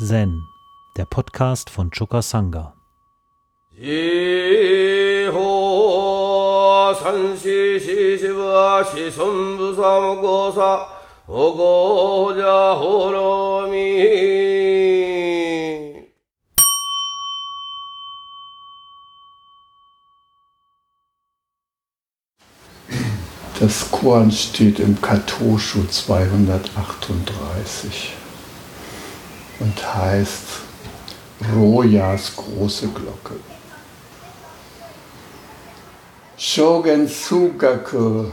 [0.00, 0.46] Zen,
[0.96, 2.72] der Podcast von Choka Sangha.
[23.58, 28.14] Das Korn steht im Katoshu 238
[29.60, 30.62] und heißt
[31.54, 33.36] Rojas große Glocke.
[36.36, 38.26] Shogen Sugaku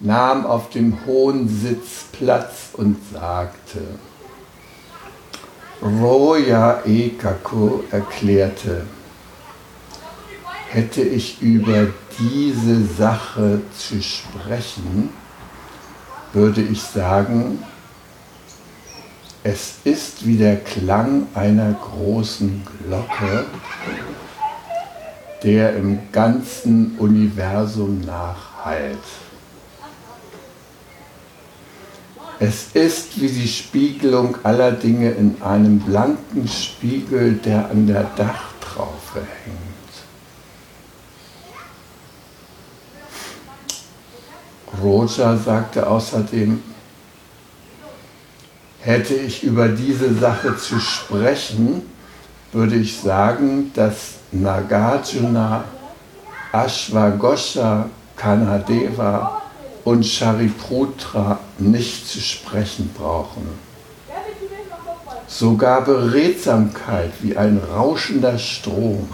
[0.00, 3.80] nahm auf dem hohen Sitz Platz und sagte,
[5.82, 8.86] Roya Ekaku erklärte,
[10.70, 11.88] hätte ich über
[12.18, 15.10] diese Sache zu sprechen,
[16.32, 17.64] würde ich sagen,
[19.44, 23.46] es ist wie der Klang einer großen Glocke,
[25.42, 28.98] der im ganzen Universum nachhallt.
[32.40, 39.20] Es ist wie die Spiegelung aller Dinge in einem blanken Spiegel, der an der Dachtraufe
[39.44, 39.68] hängt.
[44.80, 46.62] Roger sagte außerdem,
[48.88, 51.82] Hätte ich über diese Sache zu sprechen,
[52.52, 55.64] würde ich sagen, dass Nagarjuna,
[56.52, 59.42] Ashwagosha, Kanadeva
[59.84, 63.46] und Shariputra nicht zu sprechen brauchen.
[65.26, 69.06] Sogar Beredsamkeit wie ein rauschender Strom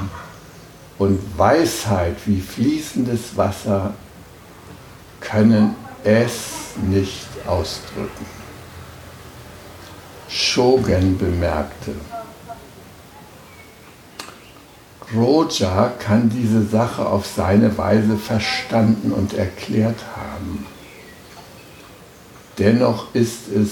[0.98, 3.92] und Weisheit wie fließendes Wasser
[5.20, 8.43] können es nicht ausdrücken.
[10.28, 11.94] Shogun bemerkte.
[15.14, 20.66] Roja kann diese Sache auf seine Weise verstanden und erklärt haben.
[22.58, 23.70] Dennoch ist es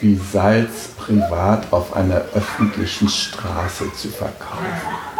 [0.00, 5.13] wie Salz privat auf einer öffentlichen Straße zu verkaufen.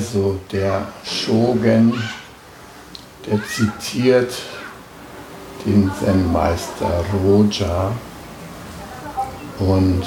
[0.00, 1.92] Also der Shogun,
[3.26, 4.32] der zitiert
[5.66, 7.92] den Zen-Meister Roja
[9.58, 10.02] und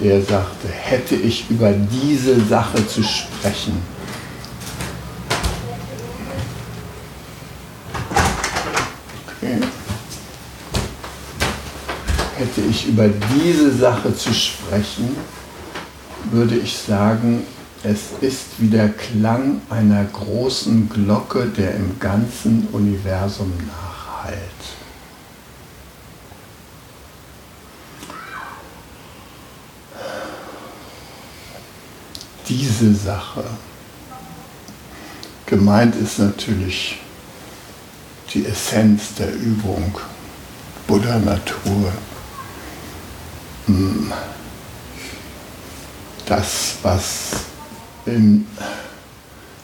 [0.00, 3.80] der sagte, hätte ich über diese Sache zu sprechen,
[9.28, 9.60] okay.
[12.36, 15.16] hätte ich über diese Sache zu sprechen,
[16.32, 17.44] würde ich sagen,
[17.82, 24.38] es ist wie der Klang einer großen Glocke, der im ganzen Universum nachhallt.
[32.48, 33.44] Diese Sache.
[35.46, 37.00] Gemeint ist natürlich
[38.34, 39.96] die Essenz der Übung,
[40.86, 41.92] Buddha Natur.
[43.66, 44.12] Hm.
[46.26, 47.49] Das, was
[48.06, 48.46] im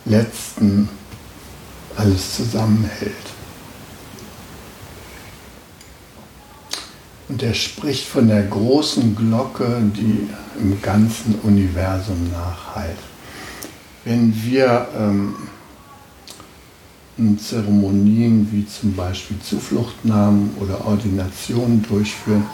[0.04, 0.88] letzten
[1.96, 3.12] alles zusammenhält.
[7.28, 10.28] Und er spricht von der großen Glocke, die
[10.60, 12.98] im ganzen Universum nachhallt.
[14.04, 15.34] Wenn wir ähm,
[17.38, 22.46] Zeremonien wie zum Beispiel Zufluchtnahmen oder Ordinationen durchführen,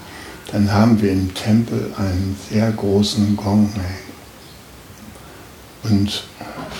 [0.50, 3.70] dann haben wir im Tempel einen sehr großen Gong
[5.84, 6.24] und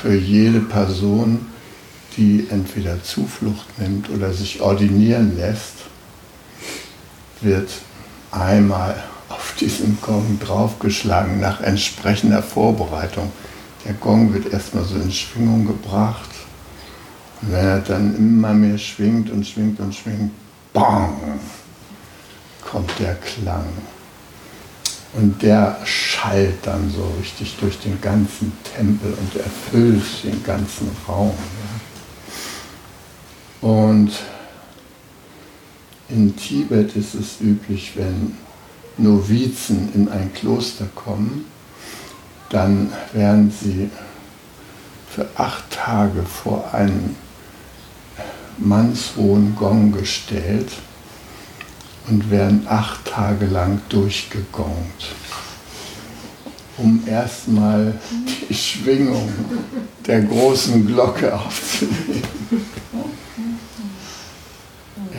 [0.01, 1.47] für jede Person,
[2.17, 5.75] die entweder Zuflucht nimmt oder sich ordinieren lässt,
[7.41, 7.71] wird
[8.31, 13.33] einmal auf diesen Gong draufgeschlagen nach entsprechender Vorbereitung.
[13.85, 16.31] Der Gong wird erstmal so in Schwingung gebracht.
[17.41, 20.31] Und wenn er dann immer mehr schwingt und schwingt und schwingt,
[20.73, 21.41] bang,
[22.61, 23.67] kommt der Klang.
[25.15, 31.35] Und der schallt dann so richtig durch den ganzen Tempel und erfüllt den ganzen Raum.
[33.61, 33.69] Ja.
[33.69, 34.11] Und
[36.09, 38.37] in Tibet ist es üblich, wenn
[38.97, 41.45] Novizen in ein Kloster kommen,
[42.49, 43.91] dann werden sie
[45.11, 47.17] für acht Tage vor einen
[48.59, 50.71] mannshohen Gong gestellt
[52.09, 55.15] und werden acht Tage lang durchgegongt,
[56.79, 57.95] um erstmal
[58.49, 59.33] die Schwingung
[60.07, 62.23] der großen Glocke aufzunehmen.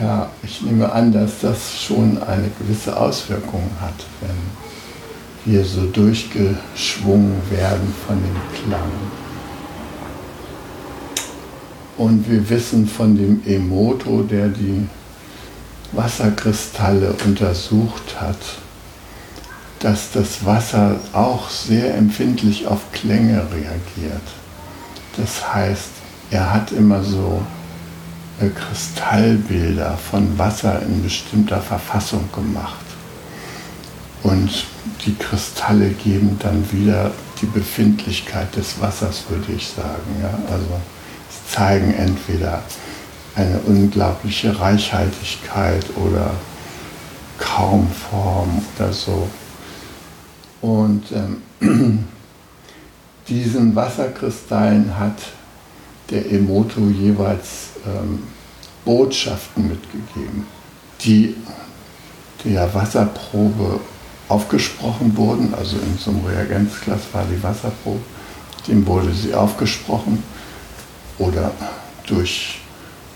[0.00, 7.40] Ja, ich nehme an, dass das schon eine gewisse Auswirkung hat, wenn wir so durchgeschwungen
[7.50, 8.90] werden von dem Klang.
[11.96, 14.86] Und wir wissen von dem Emoto, der die
[15.96, 18.38] Wasserkristalle untersucht hat,
[19.80, 24.22] dass das Wasser auch sehr empfindlich auf Klänge reagiert.
[25.16, 25.90] Das heißt,
[26.30, 27.42] er hat immer so
[28.40, 32.84] äh, Kristallbilder von Wasser in bestimmter Verfassung gemacht.
[34.22, 34.64] Und
[35.04, 40.16] die Kristalle geben dann wieder die Befindlichkeit des Wassers, würde ich sagen.
[40.22, 40.30] Ja?
[40.50, 40.80] Also
[41.48, 42.62] zeigen entweder
[43.36, 46.30] eine unglaubliche Reichhaltigkeit oder
[47.38, 49.28] kaum Form oder so.
[50.60, 52.08] Und ähm,
[53.28, 55.18] diesen Wasserkristallen hat
[56.10, 58.22] der Emoto jeweils ähm,
[58.84, 60.46] Botschaften mitgegeben,
[61.00, 61.34] die
[62.44, 63.80] der Wasserprobe
[64.28, 65.54] aufgesprochen wurden.
[65.54, 68.00] Also in so einem Reagenzglas war die Wasserprobe,
[68.68, 70.22] dem wurde sie aufgesprochen
[71.18, 71.50] oder
[72.06, 72.60] durch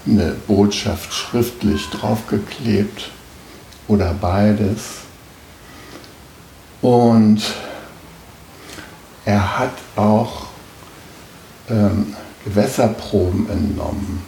[0.07, 3.11] eine Botschaft schriftlich draufgeklebt
[3.89, 4.99] oder beides.
[6.81, 7.43] Und
[9.25, 10.47] er hat auch
[11.69, 12.15] ähm,
[12.45, 14.23] Gewässerproben entnommen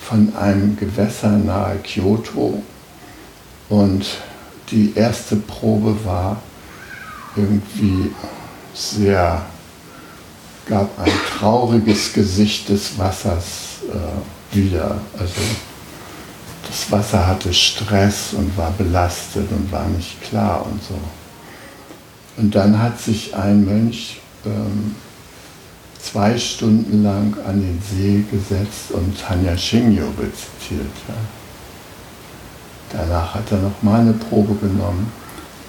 [0.00, 2.62] von einem Gewässer nahe Kyoto.
[3.68, 4.06] Und
[4.70, 6.42] die erste Probe war
[7.36, 8.12] irgendwie
[8.74, 9.42] sehr,
[10.66, 15.00] gab ein trauriges Gesicht des Wassers äh, wieder.
[15.18, 15.40] Also
[16.66, 20.98] das Wasser hatte Stress und war belastet und war nicht klar und so.
[22.36, 24.94] Und dann hat sich ein Mönch ähm,
[26.00, 30.94] zwei Stunden lang an den See gesetzt und Tanja Shingyo rezitiert.
[31.08, 31.14] Ja.
[32.92, 35.12] Danach hat er noch mal eine Probe genommen.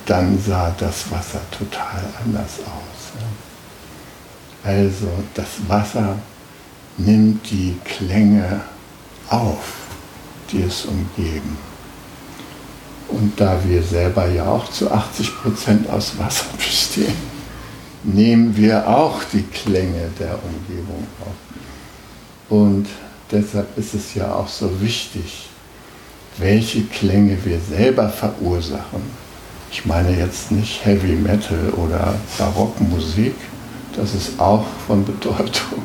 [0.05, 3.11] Dann sah das Wasser total anders aus.
[3.19, 4.69] Ja.
[4.71, 6.15] Also das Wasser
[6.97, 8.61] nimmt die Klänge
[9.29, 9.73] auf,
[10.51, 11.57] die es umgeben.
[13.07, 17.15] Und da wir selber ja auch zu 80 Prozent aus Wasser bestehen,
[18.03, 22.57] nehmen wir auch die Klänge der Umgebung auf.
[22.57, 22.87] Und
[23.31, 25.49] deshalb ist es ja auch so wichtig,
[26.37, 29.01] welche Klänge wir selber verursachen.
[29.71, 33.35] Ich meine jetzt nicht Heavy Metal oder Barockmusik,
[33.95, 35.83] das ist auch von Bedeutung,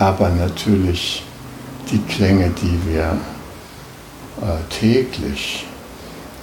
[0.00, 1.22] aber natürlich
[1.92, 3.18] die Klänge, die wir
[4.40, 5.66] äh, täglich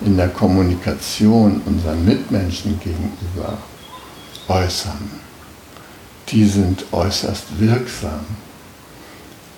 [0.06, 3.58] in der Kommunikation unseren Mitmenschen gegenüber
[4.48, 5.10] äußern,
[6.30, 8.26] die sind äußerst wirksam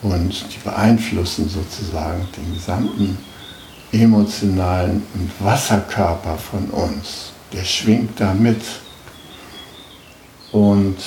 [0.02, 3.18] und die beeinflussen sozusagen den gesamten
[3.92, 5.04] emotionalen
[5.40, 7.34] Wasserkörper von uns.
[7.52, 8.62] Der schwingt da mit.
[10.54, 10.98] Und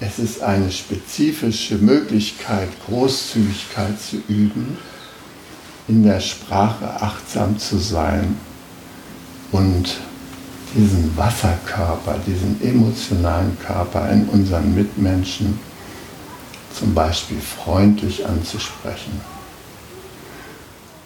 [0.00, 4.78] es ist eine spezifische Möglichkeit, Großzügigkeit zu üben,
[5.88, 8.36] in der Sprache achtsam zu sein
[9.52, 9.98] und
[10.74, 15.58] diesen Wasserkörper, diesen emotionalen Körper in unseren Mitmenschen
[16.78, 19.20] zum Beispiel freundlich anzusprechen.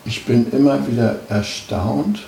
[0.04, 2.20] Ich bin immer wieder erstaunt,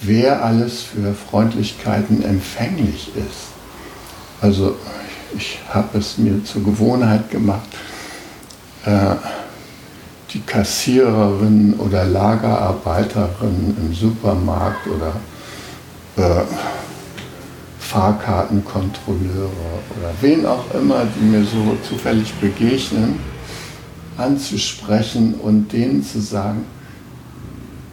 [0.00, 3.52] wer alles für Freundlichkeiten empfänglich ist.
[4.40, 4.76] Also
[5.36, 7.68] ich habe es mir zur Gewohnheit gemacht,
[8.84, 9.14] äh,
[10.32, 15.12] die Kassiererin oder Lagerarbeiterin im Supermarkt oder
[16.16, 16.44] äh,
[17.80, 19.48] Fahrkartenkontrolleure
[19.98, 23.18] oder wen auch immer, die mir so zufällig begegnen,
[24.18, 26.64] anzusprechen und denen zu sagen,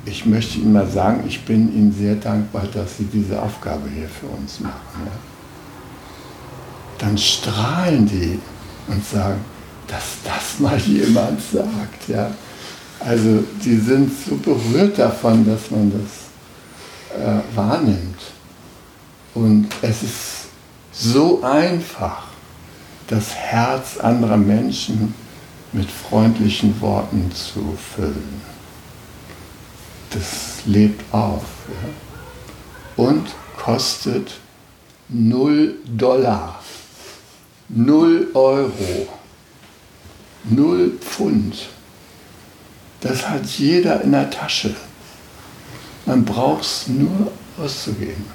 [0.06, 4.08] ich möchte Ihnen mal sagen, ich bin Ihnen sehr dankbar, dass Sie diese Aufgabe hier
[4.10, 5.06] für uns machen.
[5.06, 5.35] Ja?
[6.98, 8.40] Dann strahlen die
[8.88, 9.44] und sagen,
[9.88, 12.08] dass das mal jemand sagt.
[12.08, 12.32] Ja?
[13.00, 18.20] Also die sind so berührt davon, dass man das äh, wahrnimmt.
[19.34, 20.46] Und es ist
[20.92, 22.24] so einfach,
[23.08, 25.14] das Herz anderer Menschen
[25.74, 28.42] mit freundlichen Worten zu füllen.
[30.12, 33.04] Das lebt auf ja?
[33.04, 34.32] und kostet
[35.10, 36.60] 0 Dollar,
[37.70, 39.08] 0 Euro,
[40.44, 41.70] 0 Pfund.
[43.02, 44.76] Das hat jeder in der Tasche.
[46.06, 48.26] Man braucht es nur auszugeben.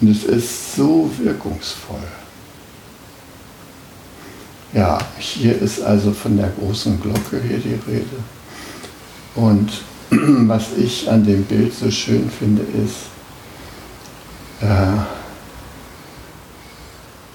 [0.00, 2.02] Und es ist so wirkungsvoll.
[4.72, 8.06] Ja, hier ist also von der großen Glocke hier die Rede.
[9.34, 9.82] Und
[10.48, 13.06] was ich an dem Bild so schön finde, ist,
[14.60, 15.19] äh,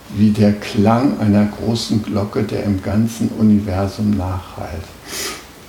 [0.09, 4.83] wie der Klang einer großen Glocke, der im ganzen Universum nachhalt.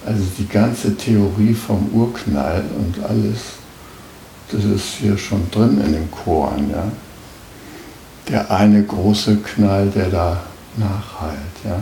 [0.05, 3.57] Also die ganze Theorie vom Urknall und alles
[4.50, 6.85] das ist hier schon drin in den Choren, ja.
[8.28, 10.40] Der eine große Knall, der da
[10.76, 11.78] nachhalt, ja.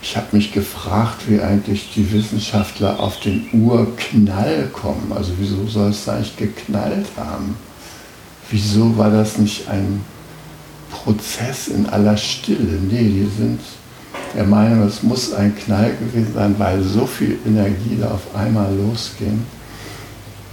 [0.00, 5.12] Ich habe mich gefragt, wie eigentlich die Wissenschaftler auf den Urknall kommen.
[5.14, 7.56] Also wieso soll es da eigentlich geknallt haben?
[8.50, 10.04] Wieso war das nicht ein
[10.92, 12.78] Prozess in aller Stille?
[12.88, 13.60] Nee, die sind
[14.34, 18.72] der Meinung, es muss ein Knall gewesen sein, weil so viel Energie da auf einmal
[18.74, 19.44] losging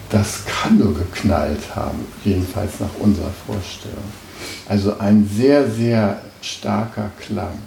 [0.09, 3.97] das kann nur geknallt haben, jedenfalls nach unserer Vorstellung.
[4.67, 7.59] Also ein sehr, sehr starker Klang,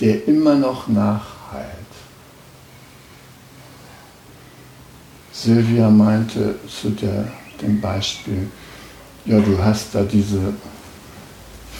[0.00, 1.66] der immer noch nachhalt.
[5.32, 8.50] Sylvia meinte zu der, dem Beispiel,
[9.24, 10.52] ja, du hast da diese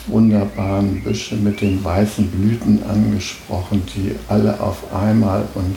[0.06, 5.76] wunderbaren Büsche mit den weißen Blüten angesprochen, die alle auf einmal und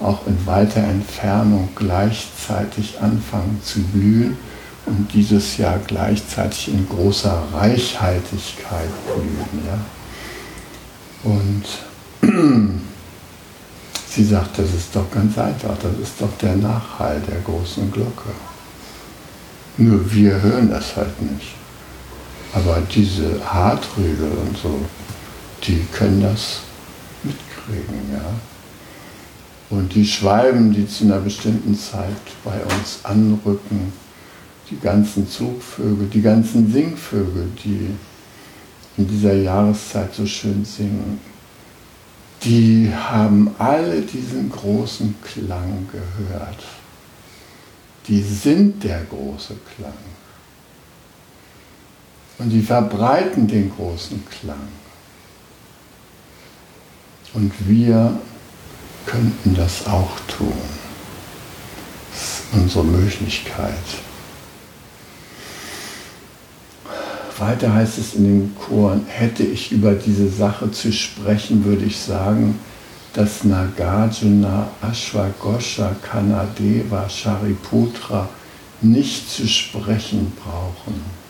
[0.00, 4.36] auch in weiter Entfernung gleichzeitig anfangen zu blühen
[4.86, 9.64] und dieses Jahr gleichzeitig in großer Reichhaltigkeit blühen.
[9.66, 9.78] Ja?
[11.24, 11.64] Und
[14.08, 18.30] sie sagt, das ist doch ganz einfach, das ist doch der Nachhall der großen Glocke.
[19.76, 21.61] Nur wir hören das halt nicht.
[22.54, 24.80] Aber diese Hartrüge und so,
[25.64, 26.60] die können das
[27.22, 28.24] mitkriegen, ja.
[29.70, 33.92] Und die Schwalben, die zu einer bestimmten Zeit bei uns anrücken,
[34.70, 37.88] die ganzen Zugvögel, die ganzen Singvögel, die
[38.98, 41.20] in dieser Jahreszeit so schön singen,
[42.44, 46.58] die haben alle diesen großen Klang gehört.
[48.08, 49.92] Die sind der große Klang.
[52.42, 54.68] Und die verbreiten den großen Klang.
[57.34, 58.18] Und wir
[59.06, 60.52] könnten das auch tun.
[62.10, 63.74] Das ist unsere Möglichkeit.
[67.38, 71.98] Weiter heißt es in den Choren, hätte ich über diese Sache zu sprechen, würde ich
[71.98, 72.58] sagen,
[73.14, 78.28] dass Nagarjuna, Ashwagosha, Kanadeva, Shariputra
[78.80, 81.21] nicht zu sprechen brauchen.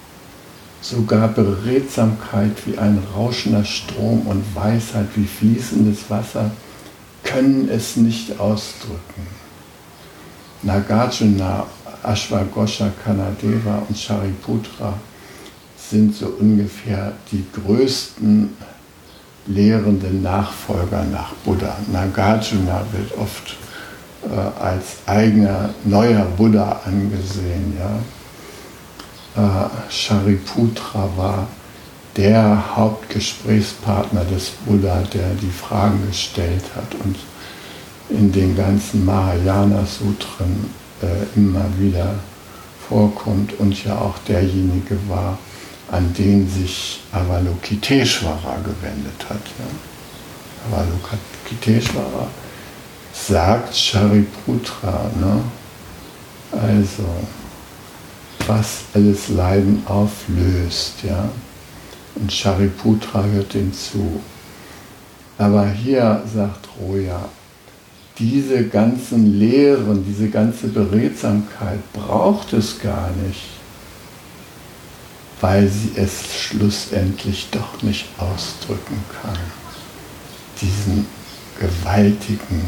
[0.82, 6.50] Sogar Beredsamkeit wie ein rauschender Strom und Weisheit wie fließendes Wasser
[7.22, 9.26] können es nicht ausdrücken.
[10.62, 11.66] Nagarjuna,
[12.02, 14.94] Ashwagosha, Kanadeva und Shariputra
[15.90, 18.50] sind so ungefähr die größten
[19.46, 21.76] lehrenden Nachfolger nach Buddha.
[21.92, 23.56] Nagarjuna wird oft
[24.24, 27.76] äh, als eigener neuer Buddha angesehen.
[27.78, 27.98] Ja?
[29.36, 31.48] Äh, Shariputra war
[32.16, 37.16] der Hauptgesprächspartner des Buddha, der die Fragen gestellt hat und
[38.10, 40.70] in den ganzen Mahayana-Sutren
[41.00, 42.14] äh, immer wieder
[42.88, 45.38] vorkommt und ja auch derjenige war,
[45.90, 49.40] an den sich Avalokiteshvara gewendet hat.
[49.58, 50.76] Ja.
[50.78, 52.26] Avalokiteshvara
[53.14, 55.42] sagt Shariputra, ne?
[56.52, 57.04] also
[58.46, 61.28] was alles Leiden auflöst, ja,
[62.14, 64.20] und Shariputra hört ihm zu.
[65.38, 67.28] Aber hier sagt Roya,
[68.18, 73.48] diese ganzen Lehren, diese ganze Beredsamkeit braucht es gar nicht,
[75.40, 79.38] weil sie es schlussendlich doch nicht ausdrücken kann.
[80.60, 81.06] Diesen
[81.58, 82.62] gewaltigen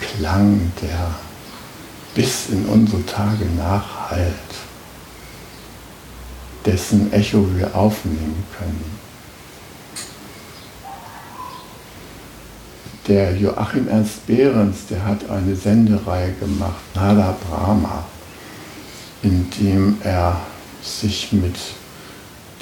[0.00, 1.14] Klang der
[2.14, 4.34] bis in unsere Tage nachhallt,
[6.66, 9.02] dessen Echo wir aufnehmen können.
[13.08, 18.04] Der Joachim Ernst Behrens, der hat eine Sendereihe gemacht, Nada Brahma,
[19.22, 20.40] in dem er
[20.82, 21.56] sich mit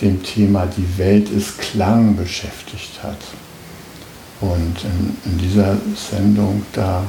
[0.00, 3.18] dem Thema Die Welt ist Klang beschäftigt hat.
[4.40, 7.04] Und in, in dieser Sendung, da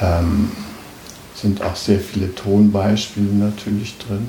[0.00, 0.50] ähm,
[1.40, 4.26] sind auch sehr viele Tonbeispiele natürlich drin.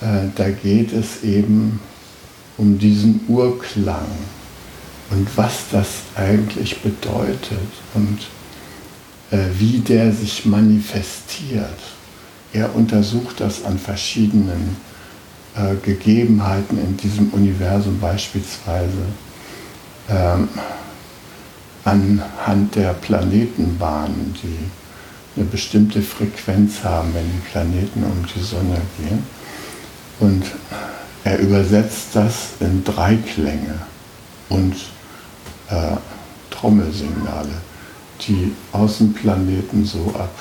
[0.00, 1.80] Äh, da geht es eben
[2.56, 4.06] um diesen Urklang
[5.10, 8.18] und was das eigentlich bedeutet und
[9.30, 11.78] äh, wie der sich manifestiert.
[12.52, 14.76] Er untersucht das an verschiedenen
[15.54, 19.04] äh, Gegebenheiten in diesem Universum beispielsweise
[20.08, 20.48] ähm,
[21.84, 24.58] anhand der Planetenbahnen, die
[25.38, 29.22] eine bestimmte Frequenz haben, wenn die Planeten um die Sonne gehen.
[30.20, 30.44] Und
[31.24, 33.78] er übersetzt das in Dreiklänge
[34.48, 34.74] und
[35.70, 35.96] äh,
[36.50, 37.60] Trommelsignale,
[38.26, 40.34] die Außenplaneten so ab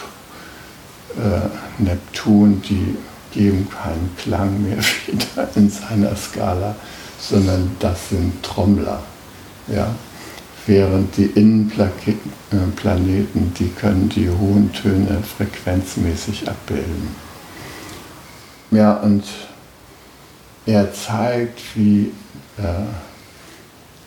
[1.18, 2.98] äh, Neptun, die
[3.32, 6.76] geben keinen Klang mehr wieder in seiner Skala,
[7.20, 9.04] sondern das sind Trommler.
[9.68, 9.94] Ja?
[10.68, 17.08] Während die Innenplaneten, die können die hohen Töne frequenzmäßig abbilden.
[18.72, 19.24] Ja, und
[20.66, 22.12] er zeigt, wie
[22.58, 22.84] äh,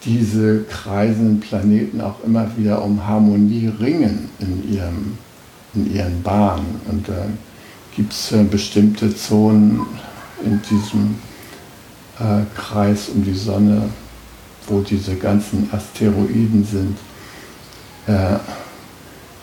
[0.05, 5.17] diese kreisenden Planeten auch immer wieder um Harmonie ringen in, ihrem,
[5.75, 6.79] in ihren Bahnen.
[6.91, 7.25] Und da
[7.97, 9.81] gibt es äh, bestimmte Zonen
[10.45, 11.15] in diesem
[12.19, 13.89] äh, Kreis um die Sonne,
[14.71, 16.97] wo diese ganzen Asteroiden sind,
[18.07, 18.39] äh,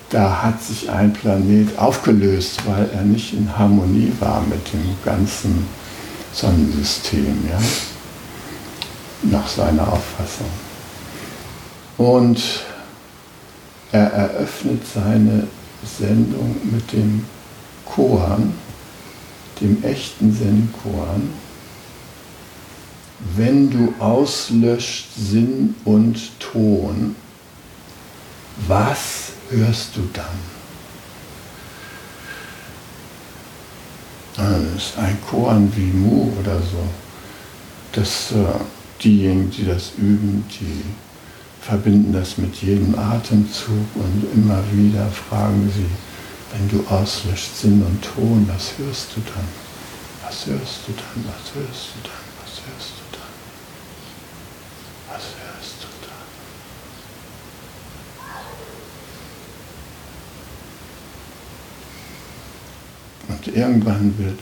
[0.09, 5.67] da hat sich ein Planet aufgelöst, weil er nicht in Harmonie war mit dem ganzen
[6.33, 7.59] Sonnensystem, ja?
[9.23, 10.47] nach seiner Auffassung.
[11.97, 12.41] Und
[13.91, 15.47] er eröffnet seine
[15.99, 17.25] Sendung mit dem
[17.85, 18.53] Koran,
[19.59, 21.29] dem echten Zen-Koran,
[23.19, 27.15] wenn du auslöscht Sinn und Ton,
[28.67, 30.25] was hörst du dann?
[34.37, 36.83] Ah, das ist ein Koan wie Mu oder so.
[37.93, 38.59] Das, äh,
[39.03, 40.83] diejenigen, die das üben, die
[41.61, 45.87] verbinden das mit jedem Atemzug und immer wieder fragen sie,
[46.53, 49.47] wenn du auslöscht Sinn und Ton, was hörst du dann?
[50.23, 51.25] Was hörst du dann?
[51.25, 52.27] Was hörst du dann?
[52.43, 53.07] Was hörst du?
[55.07, 55.87] Was hörst du
[63.27, 63.36] da?
[63.55, 64.39] Irgendwann wird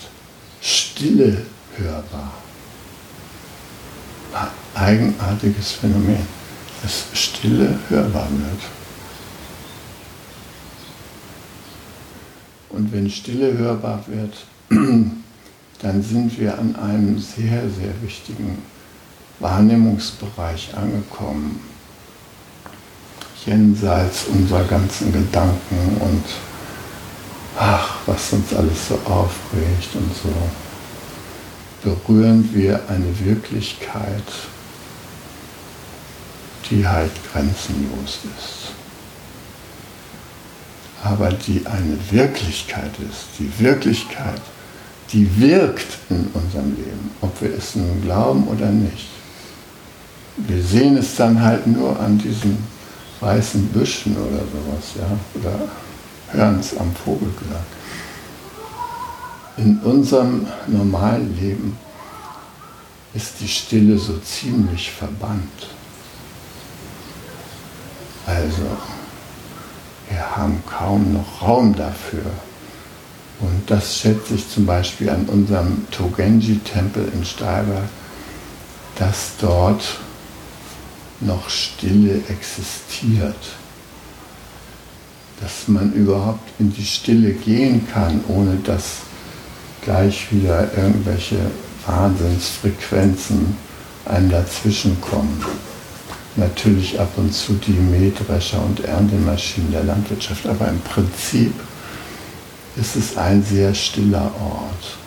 [0.61, 1.45] Stille
[1.77, 2.33] hörbar.
[4.33, 6.25] Ein eigenartiges Phänomen,
[6.81, 8.61] dass Stille hörbar wird.
[12.69, 14.45] Und wenn Stille hörbar wird,
[15.81, 18.57] dann sind wir an einem sehr, sehr wichtigen
[19.39, 21.59] Wahrnehmungsbereich angekommen,
[23.45, 26.23] jenseits unserer ganzen Gedanken und
[27.57, 30.33] ach, was uns alles so aufregt und so,
[31.83, 34.23] berühren wir eine Wirklichkeit,
[36.69, 38.73] die halt grenzenlos ist.
[41.03, 44.41] Aber die eine Wirklichkeit ist, die Wirklichkeit,
[45.13, 49.05] die wirkt in unserem Leben, ob wir es nun glauben oder nicht
[50.37, 52.57] wir sehen es dann halt nur an diesen
[53.19, 55.69] weißen Büschen oder sowas, ja, oder
[56.31, 57.65] hören es am Vogelklang.
[59.57, 61.77] In unserem normalen Leben
[63.13, 65.69] ist die Stille so ziemlich verbannt.
[68.25, 68.65] Also,
[70.09, 72.25] wir haben kaum noch Raum dafür.
[73.39, 77.89] Und das schätze ich zum Beispiel an unserem Togenji-Tempel in Steiberg,
[78.97, 79.99] dass dort
[81.21, 83.35] noch Stille existiert.
[85.41, 88.99] Dass man überhaupt in die Stille gehen kann, ohne dass
[89.81, 91.37] gleich wieder irgendwelche
[91.85, 93.55] Wahnsinnsfrequenzen
[94.05, 95.43] einem dazwischen kommen.
[96.35, 101.53] Natürlich ab und zu die Mähdrescher und Erntemaschinen der Landwirtschaft, aber im Prinzip
[102.75, 104.97] ist es ein sehr stiller Ort.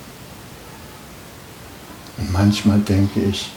[2.17, 3.51] Und manchmal denke ich,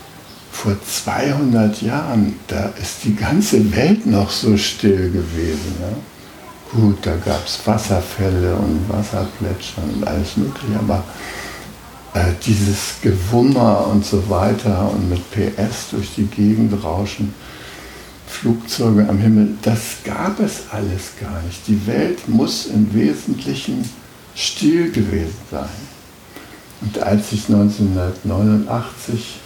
[0.52, 5.76] vor 200 Jahren, da ist die ganze Welt noch so still gewesen.
[5.80, 5.96] Ja?
[6.72, 11.04] Gut, da gab es Wasserfälle und Wasserplätschern und alles Mögliche, aber
[12.14, 17.34] äh, dieses Gewummer und so weiter und mit PS durch die Gegend rauschen,
[18.26, 21.68] Flugzeuge am Himmel, das gab es alles gar nicht.
[21.68, 23.84] Die Welt muss im Wesentlichen
[24.34, 25.68] still gewesen sein.
[26.80, 29.40] Und als ich 1989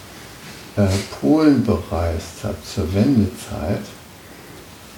[0.77, 0.87] äh,
[1.19, 3.81] Polen bereist habe zur Wendezeit,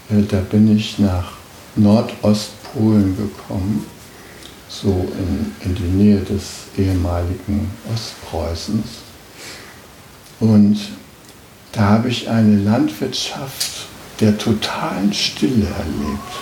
[0.09, 1.36] äh, da bin ich nach
[1.77, 3.85] Nordostpolen gekommen,
[4.69, 6.43] so in, in die Nähe des
[6.77, 8.85] ehemaligen Ostpreußens.
[10.39, 10.77] Und
[11.71, 13.87] da habe ich eine Landwirtschaft
[14.19, 16.33] der totalen Stille erlebt.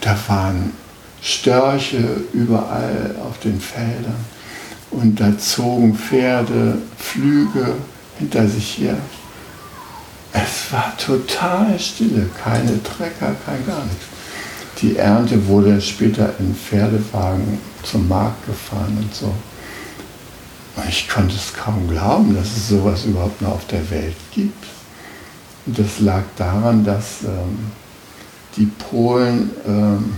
[0.00, 0.72] Da waren
[1.20, 4.24] Störche überall auf den Feldern
[4.90, 7.74] und da zogen Pferde, Flüge
[8.18, 8.96] hinter sich her.
[10.32, 14.11] Es war total stille, keine Trecker, kein gar nichts.
[14.82, 19.32] Die Ernte wurde später in Pferdewagen zum Markt gefahren und so.
[20.88, 24.66] Ich konnte es kaum glauben, dass es sowas überhaupt noch auf der Welt gibt.
[25.66, 27.70] Und das lag daran, dass ähm,
[28.56, 30.16] die Polen ähm,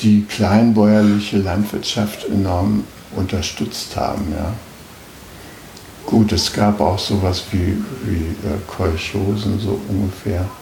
[0.00, 2.82] die kleinbäuerliche Landwirtschaft enorm
[3.14, 4.32] unterstützt haben.
[4.32, 4.52] Ja.
[6.06, 10.61] Gut, es gab auch sowas wie, wie äh, Kolchosen, so ungefähr, äh,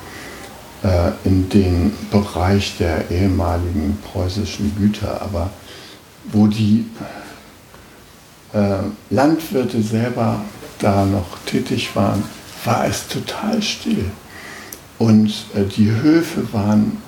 [1.24, 5.50] in den Bereich der ehemaligen preußischen Güter, aber
[6.32, 6.86] wo die
[8.52, 8.78] äh,
[9.10, 10.40] Landwirte selber
[10.78, 12.22] da noch tätig waren,
[12.64, 14.10] war es total still.
[14.98, 16.98] Und äh, die Höfe waren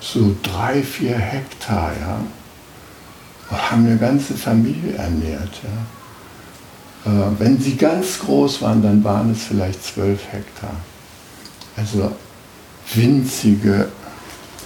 [0.00, 2.20] so drei, vier Hektar, ja,
[3.50, 5.60] und haben eine ganze Familie ernährt.
[7.04, 7.12] Ja.
[7.12, 10.74] Äh, wenn sie ganz groß waren, dann waren es vielleicht zwölf Hektar.
[11.76, 12.12] Also
[12.96, 13.88] winzige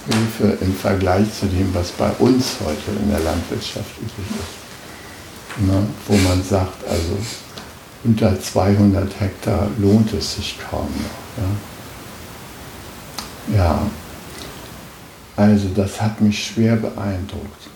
[0.07, 5.65] Höfe im Vergleich zu dem, was bei uns heute in der Landwirtschaft üblich ist.
[5.65, 5.85] Ne?
[6.07, 7.17] Wo man sagt, also
[8.03, 11.47] unter 200 Hektar lohnt es sich kaum noch.
[13.53, 13.81] Ja, ja.
[15.35, 17.69] also das hat mich schwer beeindruckt.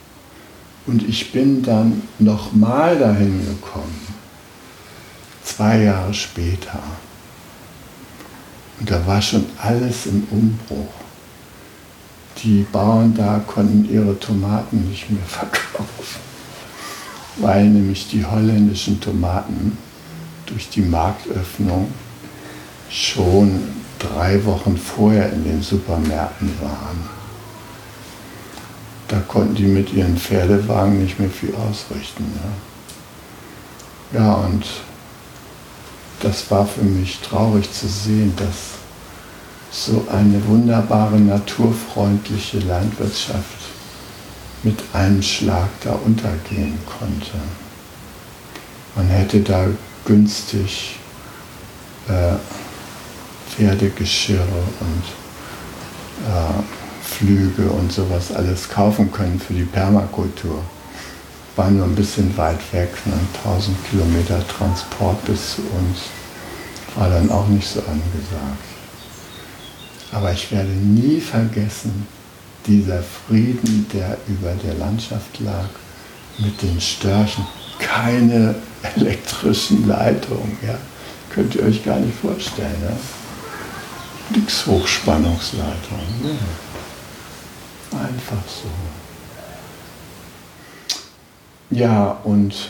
[0.88, 4.08] Und ich bin dann nochmal dahin gekommen,
[5.44, 6.80] zwei Jahre später.
[8.82, 10.92] Und da war schon alles im Umbruch.
[12.44, 16.20] Die Bauern da konnten ihre Tomaten nicht mehr verkaufen,
[17.38, 19.78] weil nämlich die holländischen Tomaten
[20.48, 21.94] durch die Marktöffnung
[22.90, 23.62] schon
[24.00, 27.22] drei Wochen vorher in den Supermärkten waren
[29.12, 32.24] da konnten die mit ihren Pferdewagen nicht mehr viel ausrichten.
[34.14, 34.66] Ja, ja und
[36.22, 38.80] das war für mich traurig zu sehen, dass
[39.72, 43.62] so eine wunderbare, naturfreundliche Landwirtschaft
[44.64, 47.38] mit einem Schlag da untergehen konnte.
[48.96, 49.66] Man hätte da
[50.06, 50.98] günstig
[52.08, 52.36] äh,
[53.50, 55.04] Pferdegeschirre und
[56.28, 56.64] äh,
[57.04, 60.62] Flüge und sowas alles kaufen können für die Permakultur.
[61.56, 63.14] War nur ein bisschen weit weg, ne?
[63.44, 66.00] 1000 Kilometer Transport bis zu uns.
[66.96, 68.64] War dann auch nicht so angesagt.
[70.12, 72.08] Aber ich werde nie vergessen,
[72.68, 75.70] dieser Frieden, der über der Landschaft lag,
[76.38, 77.46] mit den Störchen.
[77.80, 78.56] Keine
[78.96, 80.78] elektrischen Leitungen, ja.
[81.30, 82.76] Könnt ihr euch gar nicht vorstellen.
[82.84, 84.38] Ja?
[84.38, 86.38] Nix Hochspannungsleitungen.
[87.92, 88.00] Ja.
[88.00, 88.70] Einfach so.
[91.72, 92.70] Ja, und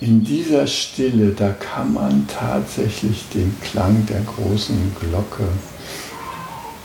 [0.00, 5.46] in dieser Stille, da kann man tatsächlich den Klang der großen Glocke,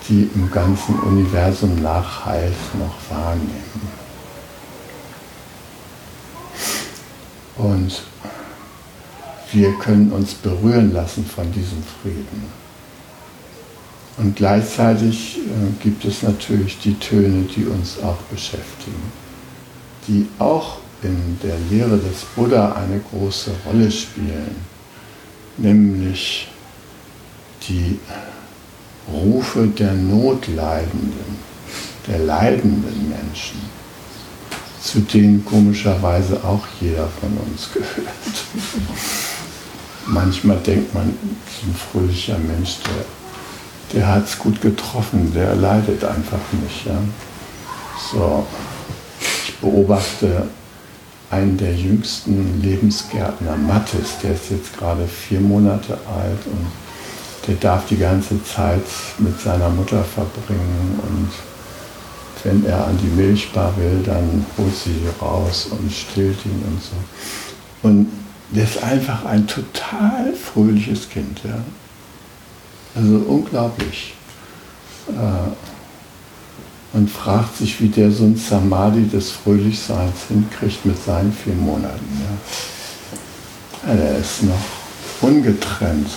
[0.08, 4.02] die im ganzen Universum nachhalt, noch wahrnehmen.
[7.58, 8.04] Und
[9.52, 12.46] wir können uns berühren lassen von diesem Frieden.
[14.17, 19.12] Und gleichzeitig äh, gibt es natürlich die Töne, die uns auch beschäftigen,
[20.08, 24.56] die auch in der Lehre des Buddha eine große Rolle spielen,
[25.58, 26.48] nämlich
[27.68, 28.00] die
[29.12, 31.38] Rufe der Notleidenden,
[32.08, 33.62] der leidenden Menschen,
[34.82, 38.08] zu denen komischerweise auch jeder von uns gehört.
[40.08, 43.06] Manchmal denkt man, ein fröhlicher Mensch, der
[43.94, 46.86] der hat es gut getroffen, der leidet einfach nicht.
[46.86, 46.98] Ja.
[48.12, 48.46] So,
[49.43, 50.47] ich beobachte
[51.30, 56.67] einen der jüngsten Lebensgärtner, Mattes, der ist jetzt gerade vier Monate alt und
[57.47, 58.84] der darf die ganze Zeit
[59.17, 61.30] mit seiner Mutter verbringen und
[62.43, 66.82] wenn er an die Milchbar will, dann holt sie sie raus und stillt ihn und
[66.82, 67.88] so.
[67.88, 68.08] Und
[68.49, 71.41] der ist einfach ein total fröhliches Kind.
[71.43, 71.63] Ja?
[72.95, 74.15] Also unglaublich.
[75.08, 75.70] Äh,
[76.93, 82.21] man fragt sich, wie der so ein Samadhi des Fröhlichseins hinkriegt mit seinen vier Monaten.
[83.86, 83.91] Ja.
[83.91, 84.60] ja der ist noch
[85.21, 86.10] ungetrennt.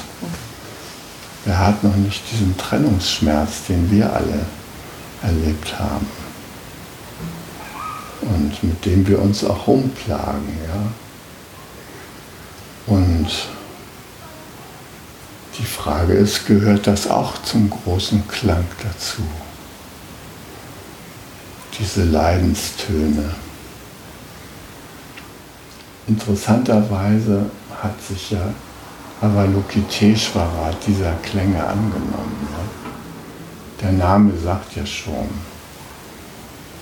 [1.46, 4.46] Er hat noch nicht diesen Trennungsschmerz, den wir alle
[5.22, 6.06] erlebt haben.
[8.22, 10.58] Und mit dem wir uns auch rumplagen.
[10.66, 12.94] Ja.
[12.94, 13.28] Und
[15.58, 19.22] die Frage ist, gehört das auch zum großen Klang dazu?
[21.78, 23.34] Diese Leidenstöne.
[26.06, 27.46] Interessanterweise
[27.82, 28.54] hat sich ja
[29.20, 32.36] Avalokiteshvara dieser Klänge angenommen.
[32.42, 32.84] Ne?
[33.82, 35.28] Der Name sagt ja schon,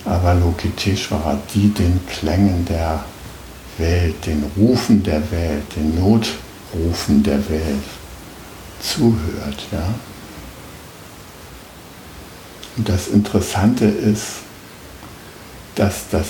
[0.05, 3.03] Avalokiteshvara, die den Klängen der
[3.77, 7.83] Welt, den Rufen der Welt, den Notrufen der Welt
[8.81, 9.65] zuhört.
[9.71, 9.93] Ja?
[12.75, 14.43] Und das Interessante ist,
[15.75, 16.27] dass das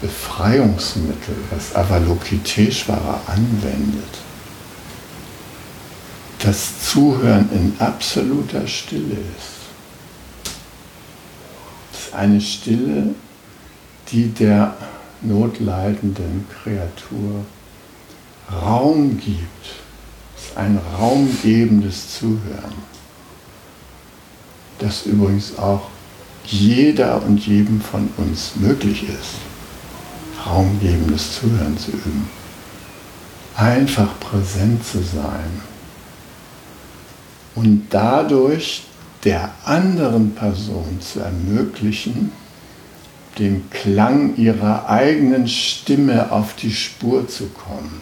[0.00, 4.18] Befreiungsmittel, was Avalokiteshvara anwendet,
[6.38, 9.58] das Zuhören in absoluter Stille ist.
[11.92, 13.14] Es ist eine Stille,
[14.12, 14.76] die der
[15.20, 17.44] notleidenden Kreatur
[18.50, 19.66] Raum gibt.
[20.36, 22.74] Es ist ein raumgebendes Zuhören,
[24.78, 25.90] das übrigens auch
[26.50, 29.36] jeder und jedem von uns möglich ist,
[30.46, 32.28] raumgebendes Zuhören zu üben.
[33.56, 35.62] Einfach präsent zu sein
[37.54, 38.84] und dadurch
[39.24, 42.32] der anderen Person zu ermöglichen,
[43.38, 48.00] dem Klang ihrer eigenen Stimme auf die Spur zu kommen.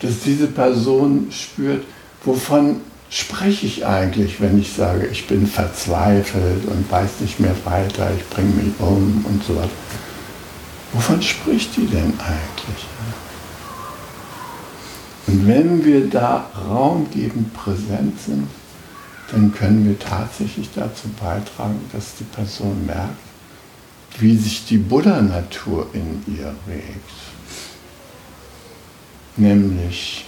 [0.00, 1.84] Dass diese Person spürt,
[2.24, 8.10] wovon spreche ich eigentlich, wenn ich sage, ich bin verzweifelt und weiß nicht mehr weiter,
[8.16, 9.70] ich bringe mich um und so weiter.
[10.92, 12.86] Wovon spricht die denn eigentlich?
[15.26, 18.48] Und wenn wir da raumgebend präsent sind,
[19.30, 23.18] dann können wir tatsächlich dazu beitragen, dass die Person merkt,
[24.18, 27.10] wie sich die Buddha-Natur in ihr regt.
[29.36, 30.24] Nämlich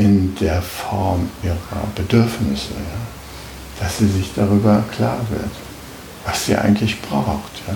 [0.00, 3.80] in der Form ihrer Bedürfnisse, ja?
[3.84, 5.50] dass sie sich darüber klar wird,
[6.24, 7.52] was sie eigentlich braucht.
[7.68, 7.74] Ja?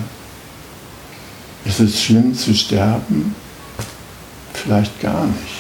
[1.67, 3.35] Ist es schlimm zu sterben?
[4.55, 5.55] Vielleicht gar nicht.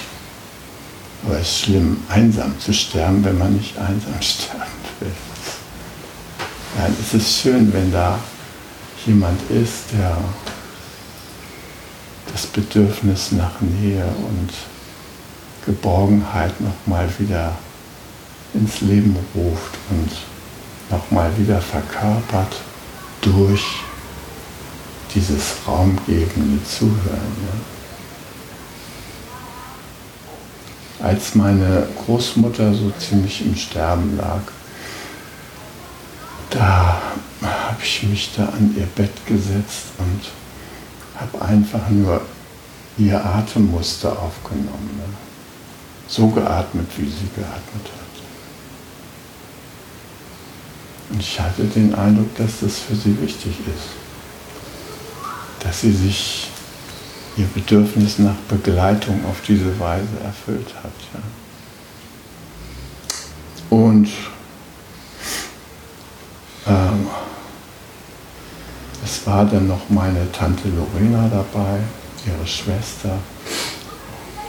[1.26, 4.62] Aber es ist schlimm, einsam zu sterben, wenn man nicht einsam sterben
[5.00, 5.12] will.
[6.78, 8.18] Nein, es ist schön, wenn da
[9.04, 10.16] jemand ist, der
[12.32, 14.50] das Bedürfnis nach Nähe und
[15.66, 17.54] Geborgenheit nochmal wieder
[18.52, 20.10] ins Leben ruft und
[20.90, 22.56] nochmal wieder verkörpert
[23.20, 23.64] durch
[25.14, 27.36] dieses raumgebende Zuhören.
[27.46, 27.74] Ja.
[31.04, 34.40] als meine Großmutter so ziemlich im Sterben lag,
[36.50, 37.00] da
[37.42, 40.20] habe ich mich da an ihr Bett gesetzt und
[41.20, 42.22] habe einfach nur
[42.96, 44.90] ihr Atemmuster aufgenommen.
[44.96, 45.23] Ne?
[46.06, 48.04] So geatmet, wie sie geatmet hat.
[51.10, 53.88] Und ich hatte den Eindruck, dass das für sie wichtig ist.
[55.60, 56.48] Dass sie sich
[57.36, 60.92] ihr Bedürfnis nach Begleitung auf diese Weise erfüllt hat.
[61.14, 61.20] Ja.
[63.76, 64.08] Und
[66.66, 67.08] ähm,
[69.04, 71.80] es war dann noch meine Tante Lorena dabei,
[72.26, 73.18] ihre Schwester.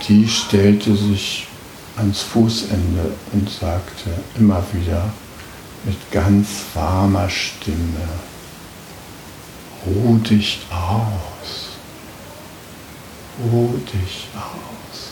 [0.07, 1.47] Die stellte sich
[1.97, 5.09] ans Fußende und sagte immer wieder
[5.83, 8.07] mit ganz warmer Stimme,
[9.85, 11.75] ruh dich aus
[13.39, 15.11] ruh dich aus.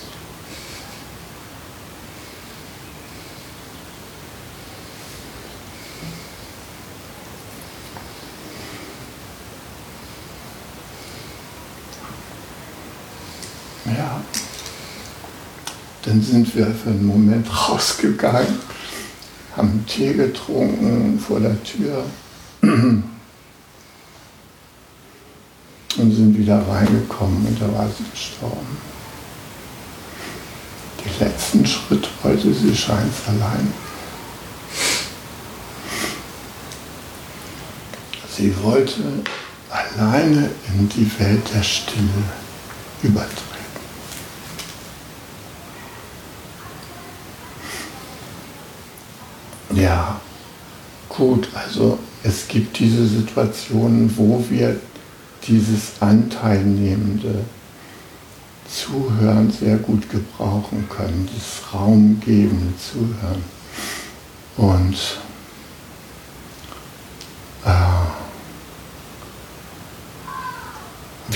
[13.86, 14.22] Ja,
[16.06, 18.60] dann sind wir für einen Moment rausgegangen,
[19.56, 22.04] haben Tee getrunken vor der Tür.
[25.98, 28.78] und sind wieder reingekommen und da war sie gestorben.
[31.04, 33.74] Die letzten Schritt wollte sie scheint allein.
[38.36, 39.04] Sie wollte
[39.70, 42.24] alleine in die Welt der Stille
[43.04, 43.53] übertreten.
[49.94, 50.20] Ja,
[51.08, 54.76] gut, also es gibt diese Situationen, wo wir
[55.48, 57.46] dieses anteilnehmende
[58.68, 63.44] Zuhören sehr gut gebrauchen können, das raumgebende Zuhören.
[64.58, 64.98] Und
[67.66, 68.08] äh,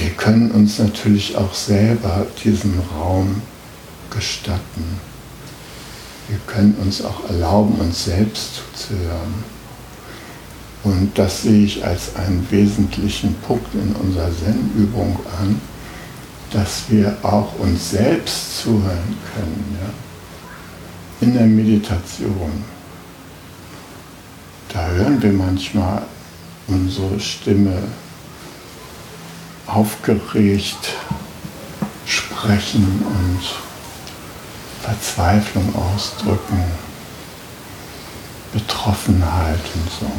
[0.02, 3.39] wir können uns natürlich auch selber diesen Raum
[4.10, 5.07] gestatten.
[6.28, 9.58] Wir können uns auch erlauben, uns selbst zuzuhören.
[10.84, 15.60] Und das sehe ich als einen wesentlichen Punkt in unserer Zen-Übung an,
[16.52, 19.78] dass wir auch uns selbst zuhören können.
[19.82, 21.28] Ja?
[21.28, 22.63] In der Meditation.
[24.70, 26.04] Da hören wir manchmal
[26.68, 27.84] unsere Stimme
[29.66, 30.94] aufgeregt
[32.06, 33.66] sprechen und
[34.88, 36.63] Verzweiflung ausdrücken,
[38.54, 40.12] Betroffenheit und so.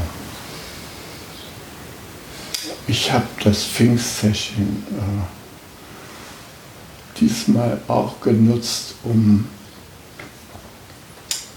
[2.87, 5.25] Ich habe das Pfingst-Session äh,
[7.19, 9.49] diesmal auch genutzt, um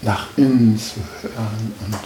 [0.00, 1.98] nach innen zu hören und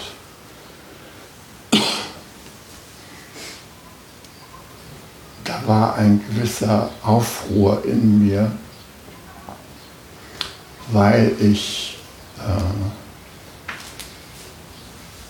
[5.45, 8.51] da war ein gewisser Aufruhr in mir,
[10.93, 11.99] weil ich
[12.39, 12.43] äh,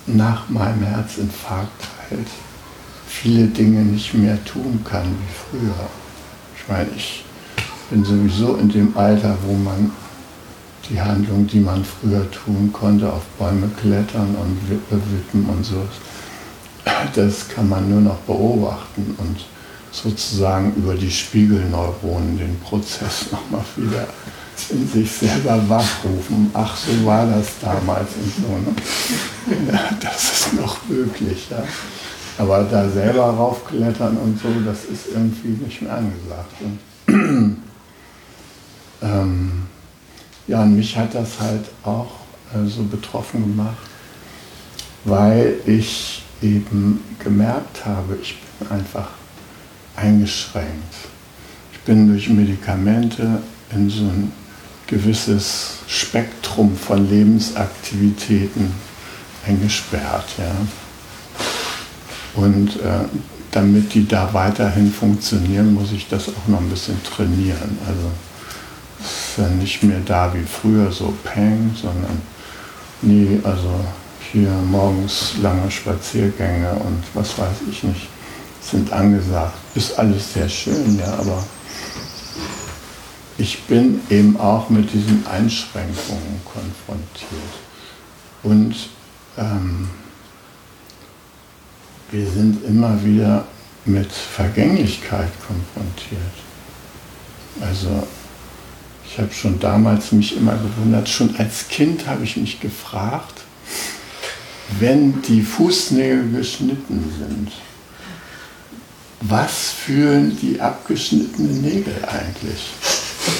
[0.06, 2.26] nach meinem Herzinfarkt halt
[3.06, 5.88] viele Dinge nicht mehr tun kann wie früher.
[6.56, 7.24] Ich meine, ich
[7.90, 9.90] bin sowieso in dem Alter, wo man
[10.88, 15.86] die Handlung, die man früher tun konnte, auf Bäume klettern und Wippe wippen und so,
[17.14, 19.44] das kann man nur noch beobachten und
[19.90, 24.06] sozusagen über die Spiegelneuronen den Prozess nochmal wieder
[24.92, 26.50] sich selber wachrufen.
[26.54, 28.52] Ach, so war das damals und so.
[28.58, 29.72] Ne?
[29.72, 31.48] Ja, das ist noch möglich.
[31.50, 31.62] Ja.
[32.38, 36.54] Aber da selber raufklettern und so, das ist irgendwie nicht mehr angesagt.
[36.60, 36.78] Und,
[39.02, 39.62] ähm,
[40.46, 42.12] ja, und mich hat das halt auch
[42.54, 43.76] äh, so betroffen gemacht,
[45.04, 49.08] weil ich eben gemerkt habe, ich bin einfach
[49.96, 50.94] eingeschränkt.
[51.72, 53.40] Ich bin durch Medikamente
[53.72, 54.32] in so ein
[54.87, 58.72] gewisses Spektrum von Lebensaktivitäten
[59.46, 60.27] eingesperrt.
[60.38, 60.53] Ja.
[62.35, 63.07] Und äh,
[63.51, 67.79] damit die da weiterhin funktionieren, muss ich das auch noch ein bisschen trainieren.
[67.87, 68.11] Also
[69.01, 72.20] es ist ja nicht mehr da wie früher so Peng, sondern
[73.03, 73.81] nee, also
[74.33, 78.09] hier morgens lange Spaziergänge und was weiß ich nicht
[78.70, 79.55] sind angesagt.
[79.75, 81.42] Ist alles sehr schön, ja, aber
[83.38, 87.55] ich bin eben auch mit diesen Einschränkungen konfrontiert.
[88.42, 88.75] Und
[89.37, 89.88] ähm,
[92.11, 93.46] wir sind immer wieder
[93.85, 96.20] mit Vergänglichkeit konfrontiert.
[97.61, 98.07] Also
[99.09, 103.42] ich habe schon damals mich immer gewundert, schon als Kind habe ich mich gefragt,
[104.79, 107.53] wenn die Fußnägel geschnitten sind,
[109.20, 112.72] was fühlen die abgeschnittenen Nägel eigentlich?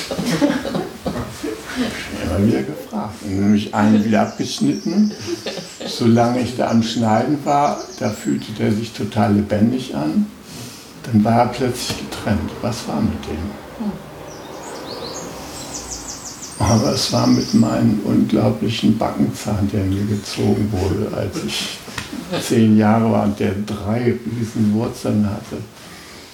[2.25, 3.16] Immer wieder gefragt.
[3.25, 5.12] Und nämlich einen wieder abgeschnitten.
[5.87, 10.27] Solange ich da am Schneiden war, da fühlte der sich total lebendig an.
[11.05, 12.51] Dann war er plötzlich getrennt.
[12.62, 13.51] Was war mit dem?
[16.59, 21.79] Aber es war mit meinem unglaublichen Backenzahn, der mir gezogen wurde, als ich
[22.40, 25.59] zehn Jahre war und der drei riesen Wurzeln hatte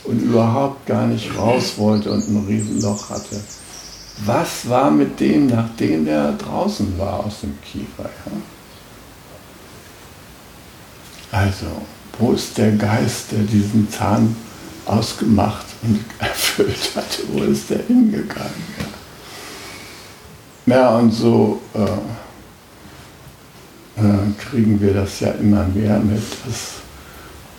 [0.04, 3.40] und überhaupt gar nicht raus wollte und ein Riesenloch hatte.
[4.24, 8.10] Was war mit dem, nachdem der draußen war aus dem Kiefer?
[8.26, 8.32] Ja?
[11.38, 11.66] Also,
[12.18, 14.36] wo ist der Geist, der diesen Zahn
[14.84, 17.22] ausgemacht und erfüllt hatte?
[17.32, 18.64] Wo ist der hingegangen?
[20.66, 21.80] Ja, ja und so äh,
[24.00, 26.74] äh, kriegen wir das ja immer mehr mit, dass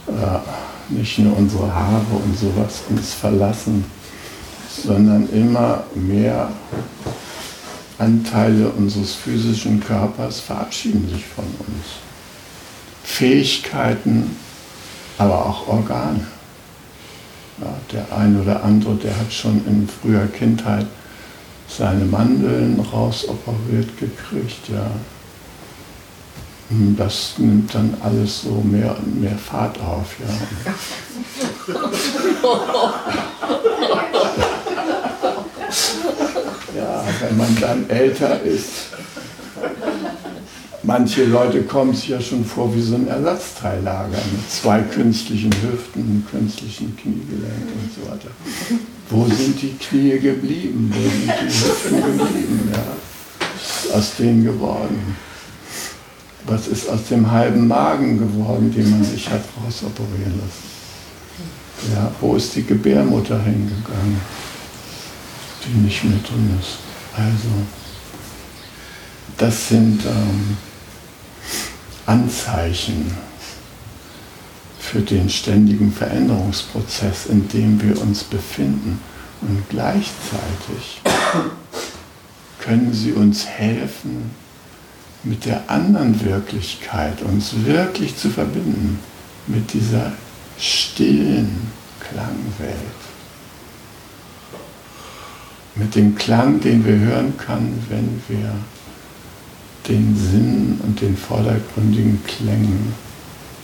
[0.08, 0.40] äh,
[0.90, 3.86] nicht nur unsere Haare und sowas uns verlassen,
[4.82, 6.52] sondern immer mehr
[8.00, 11.86] Anteile unseres physischen Körpers verabschieden sich von uns.
[13.04, 14.36] Fähigkeiten,
[15.18, 16.26] aber auch Organe.
[17.62, 20.88] Ja, der ein oder andere, der hat schon in früher Kindheit
[21.68, 24.90] seine Mandeln rausoperiert gekriegt, ja.
[26.98, 30.26] Das nimmt dann alles so mehr und mehr Fahrt auf, ja.
[36.76, 38.90] Ja, wenn man dann älter ist.
[40.86, 46.02] Manche Leute kommen sich ja schon vor wie so ein Ersatzteillager mit zwei künstlichen Hüften,
[46.02, 48.30] einem künstlichen Kniegelenk und so weiter.
[49.10, 50.94] Wo sind die Knie geblieben?
[50.94, 52.72] Wo sind die Hüften geblieben?
[52.74, 53.96] Ja.
[53.98, 55.16] Aus denen geworden?
[56.46, 60.74] Was ist aus dem halben Magen geworden, den man sich hat rausoperieren lassen?
[61.96, 64.20] Ja, wo ist die Gebärmutter hingegangen,
[65.66, 66.78] die nicht mehr drin ist?
[67.16, 67.50] Also,
[69.38, 70.58] das sind ähm,
[72.06, 73.16] Anzeichen
[74.80, 79.00] für den ständigen Veränderungsprozess, in dem wir uns befinden.
[79.42, 81.02] Und gleichzeitig
[82.60, 84.32] können sie uns helfen,
[85.24, 89.00] mit der anderen Wirklichkeit uns wirklich zu verbinden,
[89.48, 90.12] mit dieser
[90.60, 92.76] stillen Klangwelt,
[95.76, 98.54] mit dem Klang, den wir hören können, wenn wir
[99.88, 102.94] den Sinn und den vordergründigen Klängen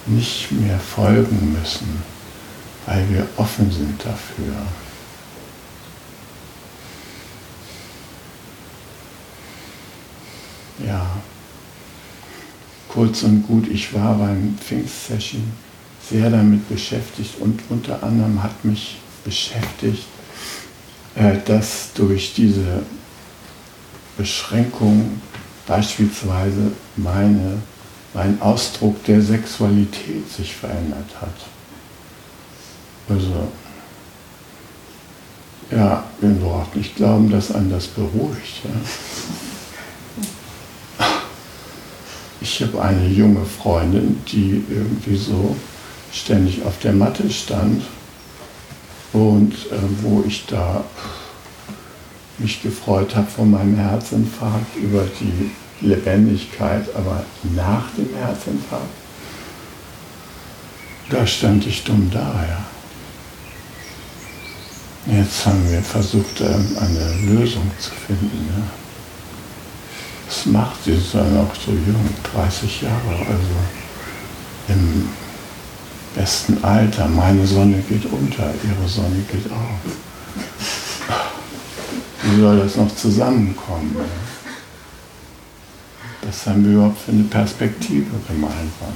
[0.05, 2.03] nicht mehr folgen müssen,
[2.85, 4.53] weil wir offen sind dafür.
[10.85, 11.05] Ja,
[12.87, 15.51] kurz und gut, ich war beim Pfingstsession
[16.09, 20.05] sehr damit beschäftigt und unter anderem hat mich beschäftigt,
[21.45, 22.83] dass durch diese
[24.17, 25.21] Beschränkung
[25.65, 27.61] beispielsweise meine,
[28.13, 31.35] mein Ausdruck der Sexualität sich verändert hat.
[33.09, 33.47] Also,
[35.71, 38.61] ja, wir brauchen nicht glauben, dass einen das beruhigt.
[38.63, 38.69] Ja.
[42.41, 45.55] Ich habe eine junge Freundin, die irgendwie so
[46.11, 47.83] ständig auf der Matte stand
[49.13, 50.83] und äh, wo ich da
[52.37, 55.51] mich gefreut habe von meinem Herzinfarkt über die
[55.85, 57.23] Lebendigkeit, aber
[57.55, 58.85] nach dem Herzinfarkt,
[61.09, 62.65] da stand ich dumm da, ja.
[65.11, 68.47] Jetzt haben wir versucht, eine Lösung zu finden.
[68.55, 68.63] Ja.
[70.27, 70.95] Was macht sie?
[70.95, 73.55] Sie ja noch so jung, 30 Jahre, also
[74.67, 75.09] im
[76.19, 77.07] besten Alter.
[77.07, 79.79] Meine Sonne geht unter, ihre Sonne geht auf.
[82.23, 83.95] Wie soll das noch zusammenkommen?
[86.23, 88.93] Was haben wir überhaupt für eine Perspektive gemeinsam?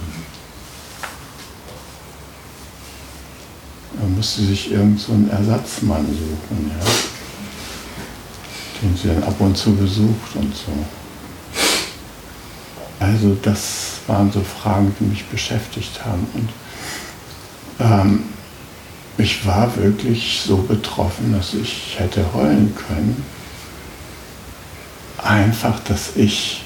[3.98, 6.86] Da musste sich irgend so einen Ersatzmann suchen, ja?
[8.82, 10.74] den sie dann ab und zu besucht und so.
[13.00, 16.28] Also das waren so Fragen, die mich beschäftigt haben.
[16.34, 16.50] Und
[17.80, 18.24] ähm,
[19.18, 23.24] ich war wirklich so betroffen, dass ich hätte heulen können.
[25.18, 26.64] Einfach, dass ich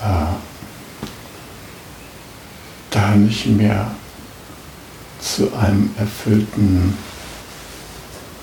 [0.00, 0.34] äh,
[2.90, 3.90] da nicht mehr
[5.20, 6.96] zu einem erfüllten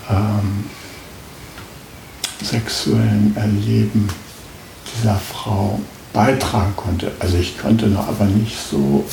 [0.09, 0.65] ähm,
[2.43, 4.09] sexuellen Erleben
[4.93, 5.79] dieser Frau
[6.11, 7.11] beitragen konnte.
[7.19, 9.05] Also ich konnte noch, aber nicht so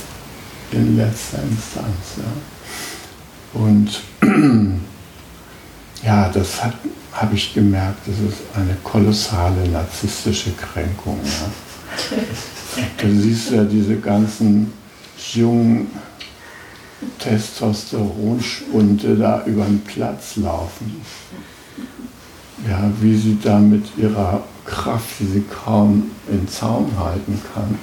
[0.72, 2.16] in letzter Instanz.
[2.16, 3.60] Ja.
[3.60, 4.00] Und
[6.02, 6.62] ja, das
[7.12, 11.18] habe ich gemerkt, das ist eine kolossale narzisstische Kränkung.
[11.24, 12.16] Ja.
[12.98, 14.72] Du siehst ja diese ganzen
[15.32, 15.90] jungen
[17.18, 21.00] Testosteronspunte da über den Platz laufen.
[22.68, 27.78] Ja, wie sie da mit ihrer Kraft, die sie kaum in Zaum halten kann,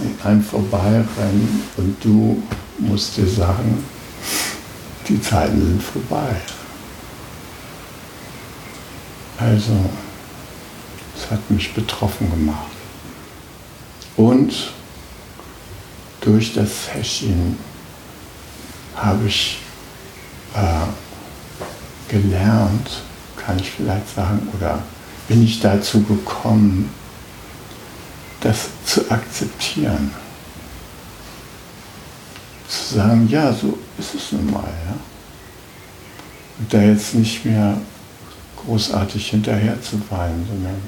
[0.00, 2.42] an einem vorbeirennen und du
[2.78, 3.84] musst dir sagen,
[5.08, 6.34] die Zeiten sind vorbei.
[9.38, 9.72] Also,
[11.16, 12.70] es hat mich betroffen gemacht.
[14.16, 14.72] Und
[16.20, 17.58] durch das Session
[18.96, 19.58] habe ich
[20.54, 23.02] äh, gelernt,
[23.36, 24.82] kann ich vielleicht sagen, oder
[25.28, 26.90] bin ich dazu gekommen,
[28.40, 30.10] das zu akzeptieren
[32.74, 34.64] zu sagen, ja, so ist es nun mal.
[34.64, 34.96] Ja?
[36.58, 37.76] Und da jetzt nicht mehr
[38.64, 40.80] großartig hinterher zu weinen, sondern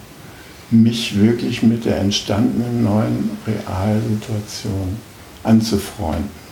[0.71, 4.97] mich wirklich mit der entstandenen neuen Realsituation
[5.45, 6.47] anzufreunden.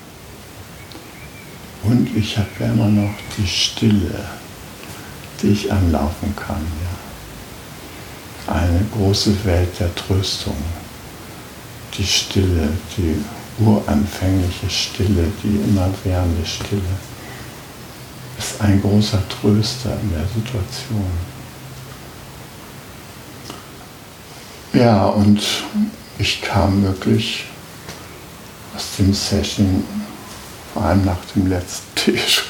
[1.82, 4.24] Und ich habe ja immer noch die Stille,
[5.42, 6.62] die ich anlaufen kann.
[6.82, 6.93] Ja.
[8.46, 10.56] Eine große Welt der Tröstung.
[11.96, 13.16] Die Stille, die
[13.58, 16.82] uranfängliche Stille, die immerwährende Stille,
[18.38, 21.34] ist ein großer Tröster in der Situation.
[24.72, 25.40] Ja, und
[26.18, 27.44] ich kam wirklich
[28.74, 29.84] aus dem Session,
[30.72, 32.42] vor allem nach dem letzten Tisch,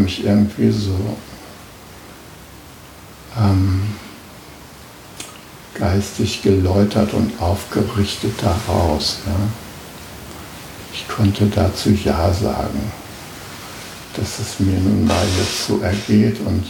[0.00, 0.96] kam ich irgendwie so
[3.38, 3.82] ähm,
[5.74, 9.18] geistig geläutert und aufgerichtet daraus.
[9.26, 9.32] Ja.
[10.92, 12.92] Ich konnte dazu Ja sagen,
[14.16, 16.64] dass es mir nun mal jetzt so ergeht und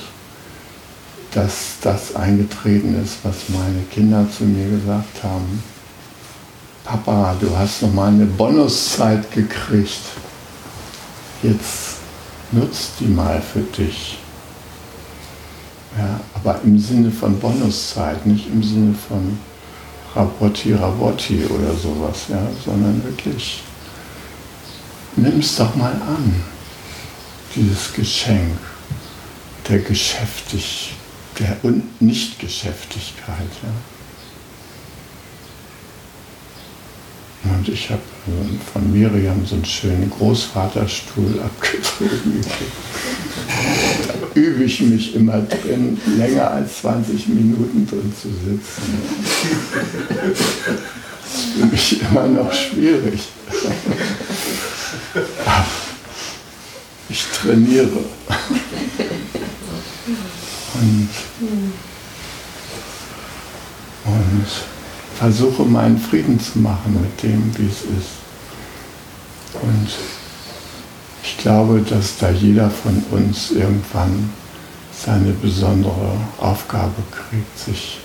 [1.32, 5.62] dass das eingetreten ist, was meine Kinder zu mir gesagt haben.
[6.84, 10.00] Papa, du hast noch mal eine Bonuszeit gekriegt.
[11.42, 11.99] Jetzt
[12.52, 14.18] nutzt die mal für dich.
[15.98, 19.38] Ja, aber im Sinne von Bonuszeit, nicht im Sinne von
[20.14, 23.62] Rabotti, Rabotti oder sowas, ja, sondern wirklich,
[25.16, 26.42] nimm es doch mal an,
[27.56, 28.58] dieses Geschenk
[29.68, 31.00] der Geschäftigkeit
[31.40, 31.56] der
[32.00, 33.50] Nichtgeschäftigkeit.
[33.62, 33.68] Ja.
[37.44, 38.02] Und ich habe
[38.72, 42.40] von Miriam so einen schönen Großvaterstuhl abgezogen.
[44.08, 48.82] da übe ich mich immer drin, länger als 20 Minuten drin zu sitzen.
[50.18, 53.20] Das ist für mich immer noch schwierig.
[57.08, 58.04] Ich trainiere.
[60.74, 61.08] Und
[65.20, 68.16] versuche meinen Frieden zu machen mit dem, wie es ist.
[69.52, 69.88] Und
[71.22, 74.32] ich glaube, dass da jeder von uns irgendwann
[74.98, 77.98] seine besondere Aufgabe kriegt, sich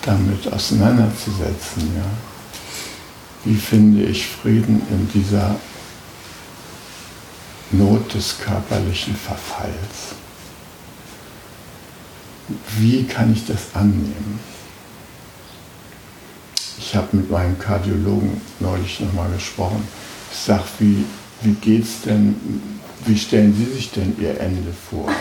[0.00, 1.92] damit auseinanderzusetzen.
[1.94, 2.10] Ja.
[3.44, 5.56] Wie finde ich Frieden in dieser
[7.72, 10.14] Not des körperlichen Verfalls?
[12.78, 14.49] Wie kann ich das annehmen?
[16.82, 19.86] Ich habe mit meinem Kardiologen neulich nochmal gesprochen.
[20.32, 21.04] Ich sage, wie,
[21.42, 22.34] wie geht's denn,
[23.04, 25.10] wie stellen Sie sich denn Ihr Ende vor?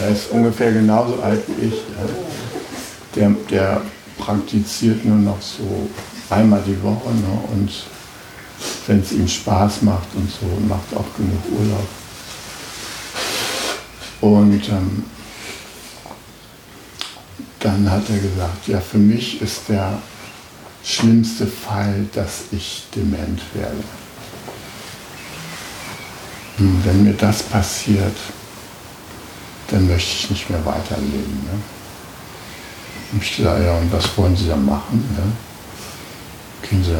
[0.00, 1.74] er ist ungefähr genauso alt wie ich.
[3.14, 3.82] Der, der
[4.18, 5.90] praktiziert nur noch so
[6.30, 7.38] einmal die Woche ne?
[7.52, 7.70] und
[8.86, 11.86] wenn es ihm Spaß macht und so, macht auch genug Urlaub.
[14.20, 15.04] Und ähm,
[17.60, 19.98] dann hat er gesagt, ja, für mich ist der
[20.82, 23.84] schlimmste Fall, dass ich dement werde.
[26.58, 28.16] Und wenn mir das passiert,
[29.68, 31.40] dann möchte ich nicht mehr weiterleben.
[31.44, 31.60] Ne?
[33.12, 35.04] Und ich sage, ja, und was wollen Sie da machen?
[35.16, 35.32] Ne?
[36.68, 36.96] Gehen Sie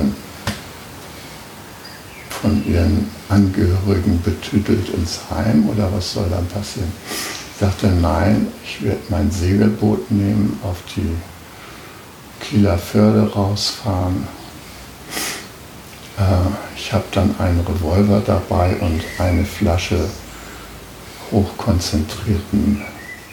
[2.40, 6.90] von Ihren Angehörigen betütelt ins Heim oder was soll dann passieren?
[7.60, 11.14] Ich sagte, nein, ich werde mein Segelboot nehmen, auf die
[12.42, 14.26] Kieler Förde rausfahren.
[16.16, 16.22] Äh,
[16.74, 20.08] ich habe dann einen Revolver dabei und eine Flasche
[21.30, 22.80] hochkonzentrierten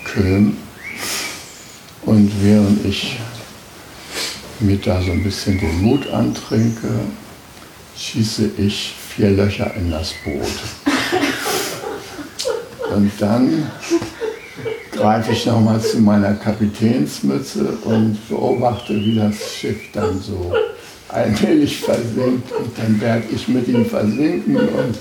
[0.03, 0.57] Köln.
[2.01, 3.19] Und während ich
[4.59, 6.89] mir da so ein bisschen den Mut antrinke,
[7.95, 10.51] schieße ich vier Löcher in das Boot.
[12.93, 13.69] Und dann
[14.97, 20.53] greife ich nochmal zu meiner Kapitänsmütze und beobachte, wie das Schiff dann so
[21.09, 22.51] allmählich versinkt.
[22.51, 24.97] Und dann werde ich mit ihm versinken und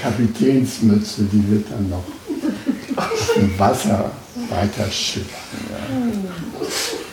[0.00, 2.04] Kapitänsmütze, die wird dann noch
[3.36, 4.10] dem Wasser
[4.50, 5.28] weiter schippern.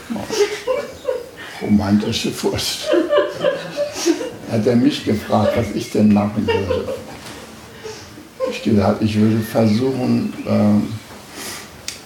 [0.09, 0.21] Ja.
[1.61, 3.05] Romantische Vorstellung
[4.51, 6.93] hat er mich gefragt, was ich denn machen würde.
[8.51, 11.00] Ich gesagt, ich würde versuchen, äh,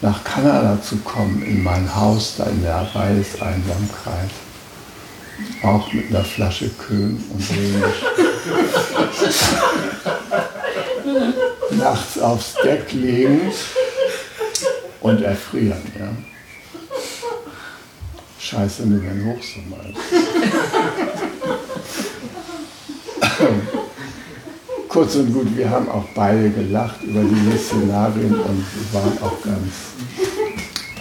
[0.02, 4.30] nach Kanada zu kommen, in mein Haus da in der Reiseinsamkeit.
[5.64, 7.50] Auch mit einer Flasche Köhn und mich
[11.78, 13.52] nachts aufs Deck legen
[15.02, 15.82] und erfrieren.
[16.00, 16.08] Ja.
[18.40, 20.00] Scheiße, nur wenn Hochsommer ist.
[24.96, 29.74] Kurz und gut, wir haben auch beide gelacht über diese Szenarien und waren auch ganz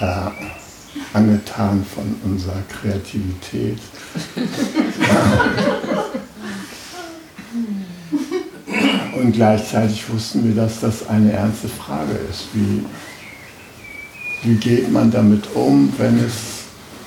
[0.01, 3.79] äh, angetan von unserer Kreativität.
[9.17, 12.49] Und gleichzeitig wussten wir, dass das eine ernste Frage ist.
[12.53, 12.85] Wie,
[14.43, 16.65] wie geht man damit um, wenn es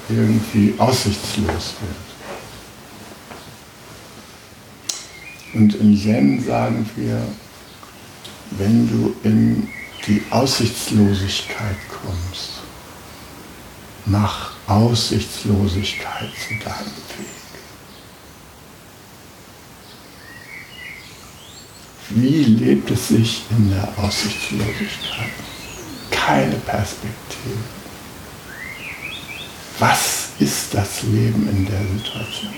[0.07, 2.06] irgendwie aussichtslos wird?
[5.53, 7.21] Und im Zen sagen wir,
[8.51, 9.67] wenn du in
[10.07, 12.61] die Aussichtslosigkeit kommst,
[14.05, 16.85] mach Aussichtslosigkeit zu deinem
[17.17, 17.37] Weg.
[22.09, 25.31] Wie lebt es sich in der Aussichtslosigkeit?
[26.09, 27.57] Keine Perspektive.
[29.79, 32.53] Was ist das Leben in der Situation?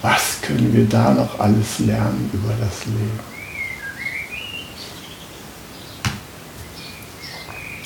[0.00, 3.20] Was können wir da noch alles lernen über das Leben?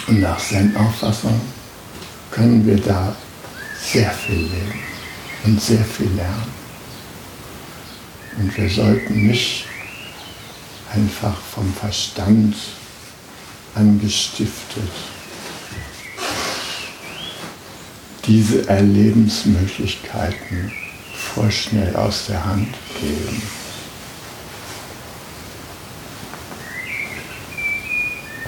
[0.09, 1.41] Und nach Zen-Auffassung
[2.31, 3.15] können wir da
[3.81, 4.81] sehr viel leben
[5.45, 6.59] und sehr viel lernen.
[8.39, 9.67] Und wir sollten nicht
[10.95, 12.57] einfach vom Verstand
[13.75, 14.89] angestiftet
[18.27, 20.73] diese Erlebensmöglichkeiten
[21.35, 23.43] vorschnell aus der Hand geben.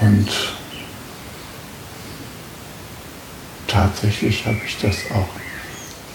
[0.01, 0.29] Und
[3.67, 5.29] tatsächlich habe ich das auch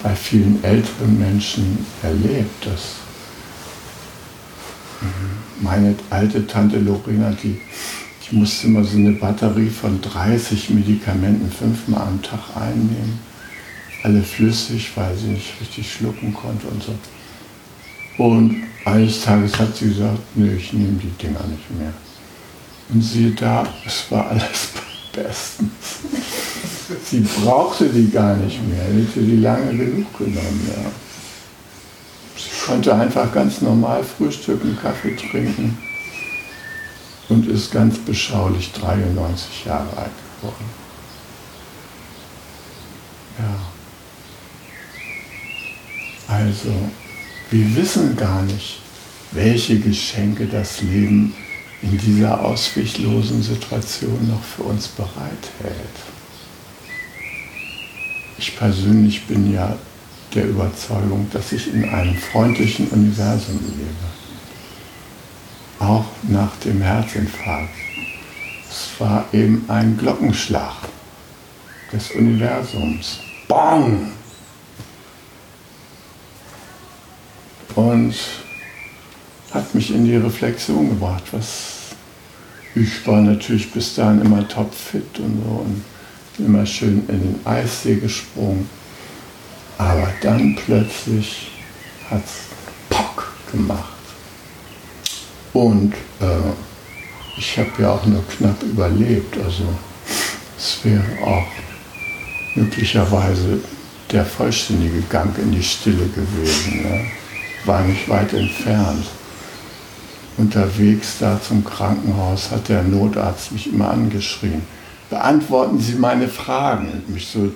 [0.01, 2.95] bei vielen älteren Menschen erlebt, dass
[5.61, 7.59] meine alte Tante Lorena, die,
[8.30, 13.20] die musste immer so eine Batterie von 30 Medikamenten fünfmal am Tag einnehmen.
[14.06, 16.93] Alle flüssig, weil sie nicht richtig schlucken konnte und so.
[18.24, 21.93] Und eines Tages hat sie gesagt, nö, ich nehme die Dinger nicht mehr.
[22.89, 24.70] Und siehe da, es war alles
[25.12, 25.70] bestens.
[27.03, 30.70] Sie brauchte die gar nicht mehr, hätte die lange genug genommen.
[30.70, 30.91] Ja
[32.66, 35.78] konnte einfach ganz normal frühstücken, Kaffee trinken
[37.30, 40.66] und ist ganz beschaulich 93 Jahre alt geworden.
[43.39, 43.75] Ja.
[46.38, 46.74] Also,
[47.50, 48.82] wir wissen gar nicht,
[49.32, 51.34] welche Geschenke das Leben
[51.82, 55.96] in dieser ausweglosen Situation noch für uns bereithält.
[58.38, 59.78] Ich persönlich bin ja
[60.34, 64.06] der Überzeugung, dass ich in einem freundlichen Universum lebe.
[65.80, 67.70] Auch nach dem Herzinfarkt.
[68.70, 70.90] Es war eben ein Glockenschlag
[71.94, 73.20] des Universums.
[73.48, 74.12] Bang!
[77.74, 78.16] Und
[79.51, 81.76] hat mich in die Reflexion gebracht, was
[82.76, 87.95] ich war natürlich bis dahin immer topfit und so und immer schön in den Eissee
[87.95, 88.70] gesprungen.
[89.78, 91.51] Aber dann plötzlich
[92.09, 92.32] hat es
[92.89, 93.93] Pock gemacht.
[95.53, 96.51] Und äh,
[97.38, 99.38] ich habe ja auch nur knapp überlebt.
[99.38, 99.63] Also
[100.57, 101.47] es wäre auch
[102.55, 103.59] möglicherweise
[104.11, 106.84] der vollständige Gang in die Stille gewesen.
[106.84, 107.05] Ne?
[107.66, 109.05] War nicht weit entfernt.
[110.38, 114.61] Unterwegs da zum Krankenhaus hat der Notarzt mich immer angeschrien.
[115.09, 116.89] Beantworten Sie meine Fragen.
[116.91, 117.51] Und mich so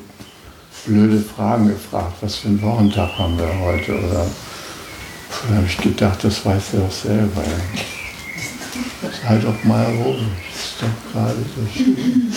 [0.86, 3.92] blöde Fragen gefragt, was für einen Wochentag haben wir heute?
[4.00, 4.26] Oder
[5.48, 7.44] dann habe ich gedacht, das weiß er doch selber.
[9.28, 12.34] Sei doch mal ruhig, ist doch gerade so schön.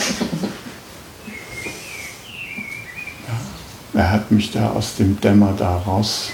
[3.94, 6.30] Ja, er hat mich da aus dem Dämmer da raus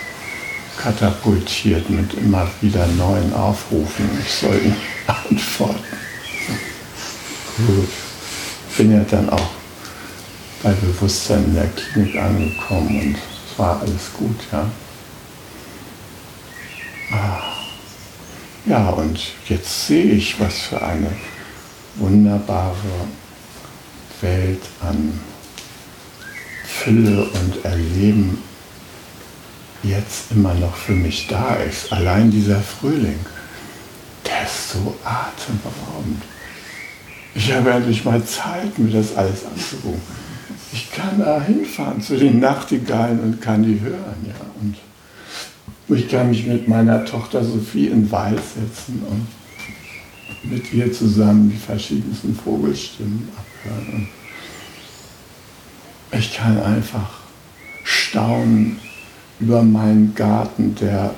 [0.78, 4.08] katapultiert mit immer wieder neuen Aufrufen.
[4.24, 4.76] Ich soll ihm
[5.06, 5.82] antworten.
[7.66, 7.88] Gut.
[8.76, 9.50] Bin ja dann auch
[10.62, 14.70] bei Bewusstsein in der Klinik angekommen und es war alles gut, ja.
[17.10, 17.42] Ah.
[18.66, 19.18] Ja, und
[19.48, 21.10] jetzt sehe ich, was für eine
[21.96, 22.74] wunderbare
[24.20, 25.18] Welt an
[26.64, 28.42] Fülle und Erleben
[29.82, 31.92] jetzt immer noch für mich da ist.
[31.92, 33.18] Allein dieser Frühling,
[34.26, 36.22] der ist so atemberaubend.
[37.34, 40.00] Ich habe endlich mal Zeit, mir das alles anzugucken
[40.72, 44.26] ich kann da hinfahren zu den Nachtigallen und kann die hören.
[44.26, 44.34] Ja.
[44.60, 44.76] Und
[45.96, 49.26] ich kann mich mit meiner Tochter Sophie in den Wald setzen und
[50.50, 54.08] mit ihr zusammen die verschiedensten Vogelstimmen abhören.
[56.10, 57.20] Und ich kann einfach
[57.84, 58.78] staunen
[59.40, 61.14] über meinen Garten, der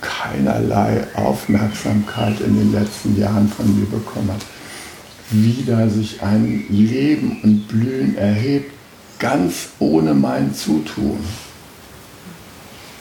[0.00, 4.42] keinerlei Aufmerksamkeit in den letzten Jahren von mir bekommen hat.
[5.30, 8.72] Wie da sich ein Leben und Blühen erhebt
[9.18, 11.18] ganz ohne mein Zutun.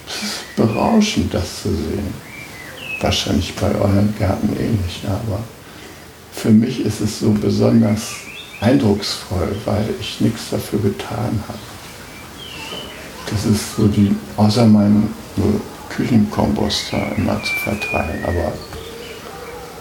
[0.07, 2.27] Es ist berauschend, das zu sehen.
[2.99, 5.43] wahrscheinlich bei euren Gärten ähnlich, aber
[6.33, 8.15] für mich ist es so besonders
[8.59, 11.76] eindrucksvoll, weil ich nichts dafür getan habe.
[13.29, 15.13] Das ist so die, außer meinen
[15.89, 18.53] Küchenkomposter immer zu verteilen, aber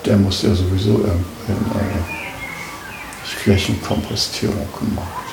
[0.04, 0.96] der muss ja sowieso.
[0.96, 1.14] Also
[3.24, 5.26] ich Flächenkompostierung gemacht.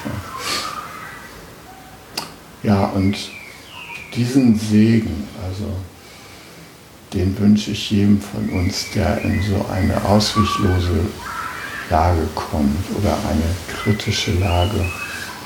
[2.64, 2.74] Ja.
[2.74, 3.16] ja, und
[4.16, 5.66] diesen Segen, also
[7.14, 11.06] den wünsche ich jedem von uns, der in so eine auswichlose
[11.90, 14.84] Lage kommt oder eine kritische Lage,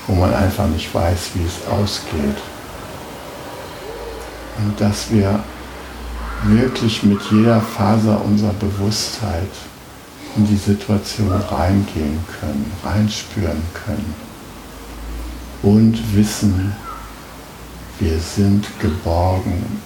[0.06, 2.36] wo man einfach nicht weiß, wie es ausgeht.
[4.58, 5.42] Und dass wir
[6.44, 9.50] wirklich mit jeder Faser unserer Bewusstheit
[10.36, 14.14] in die Situation reingehen können, reinspüren können
[15.62, 16.72] und wissen,
[17.98, 19.80] wir sind geborgen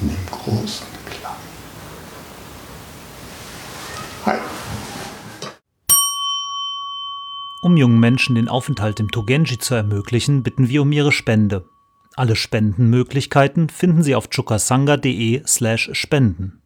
[0.00, 1.32] in dem großen Klang.
[4.26, 4.38] Hi.
[7.62, 11.64] Um jungen Menschen den Aufenthalt im Togenji zu ermöglichen, bitten wir um ihre Spende.
[12.14, 16.61] Alle Spendenmöglichkeiten finden Sie auf chukasanga.de/spenden.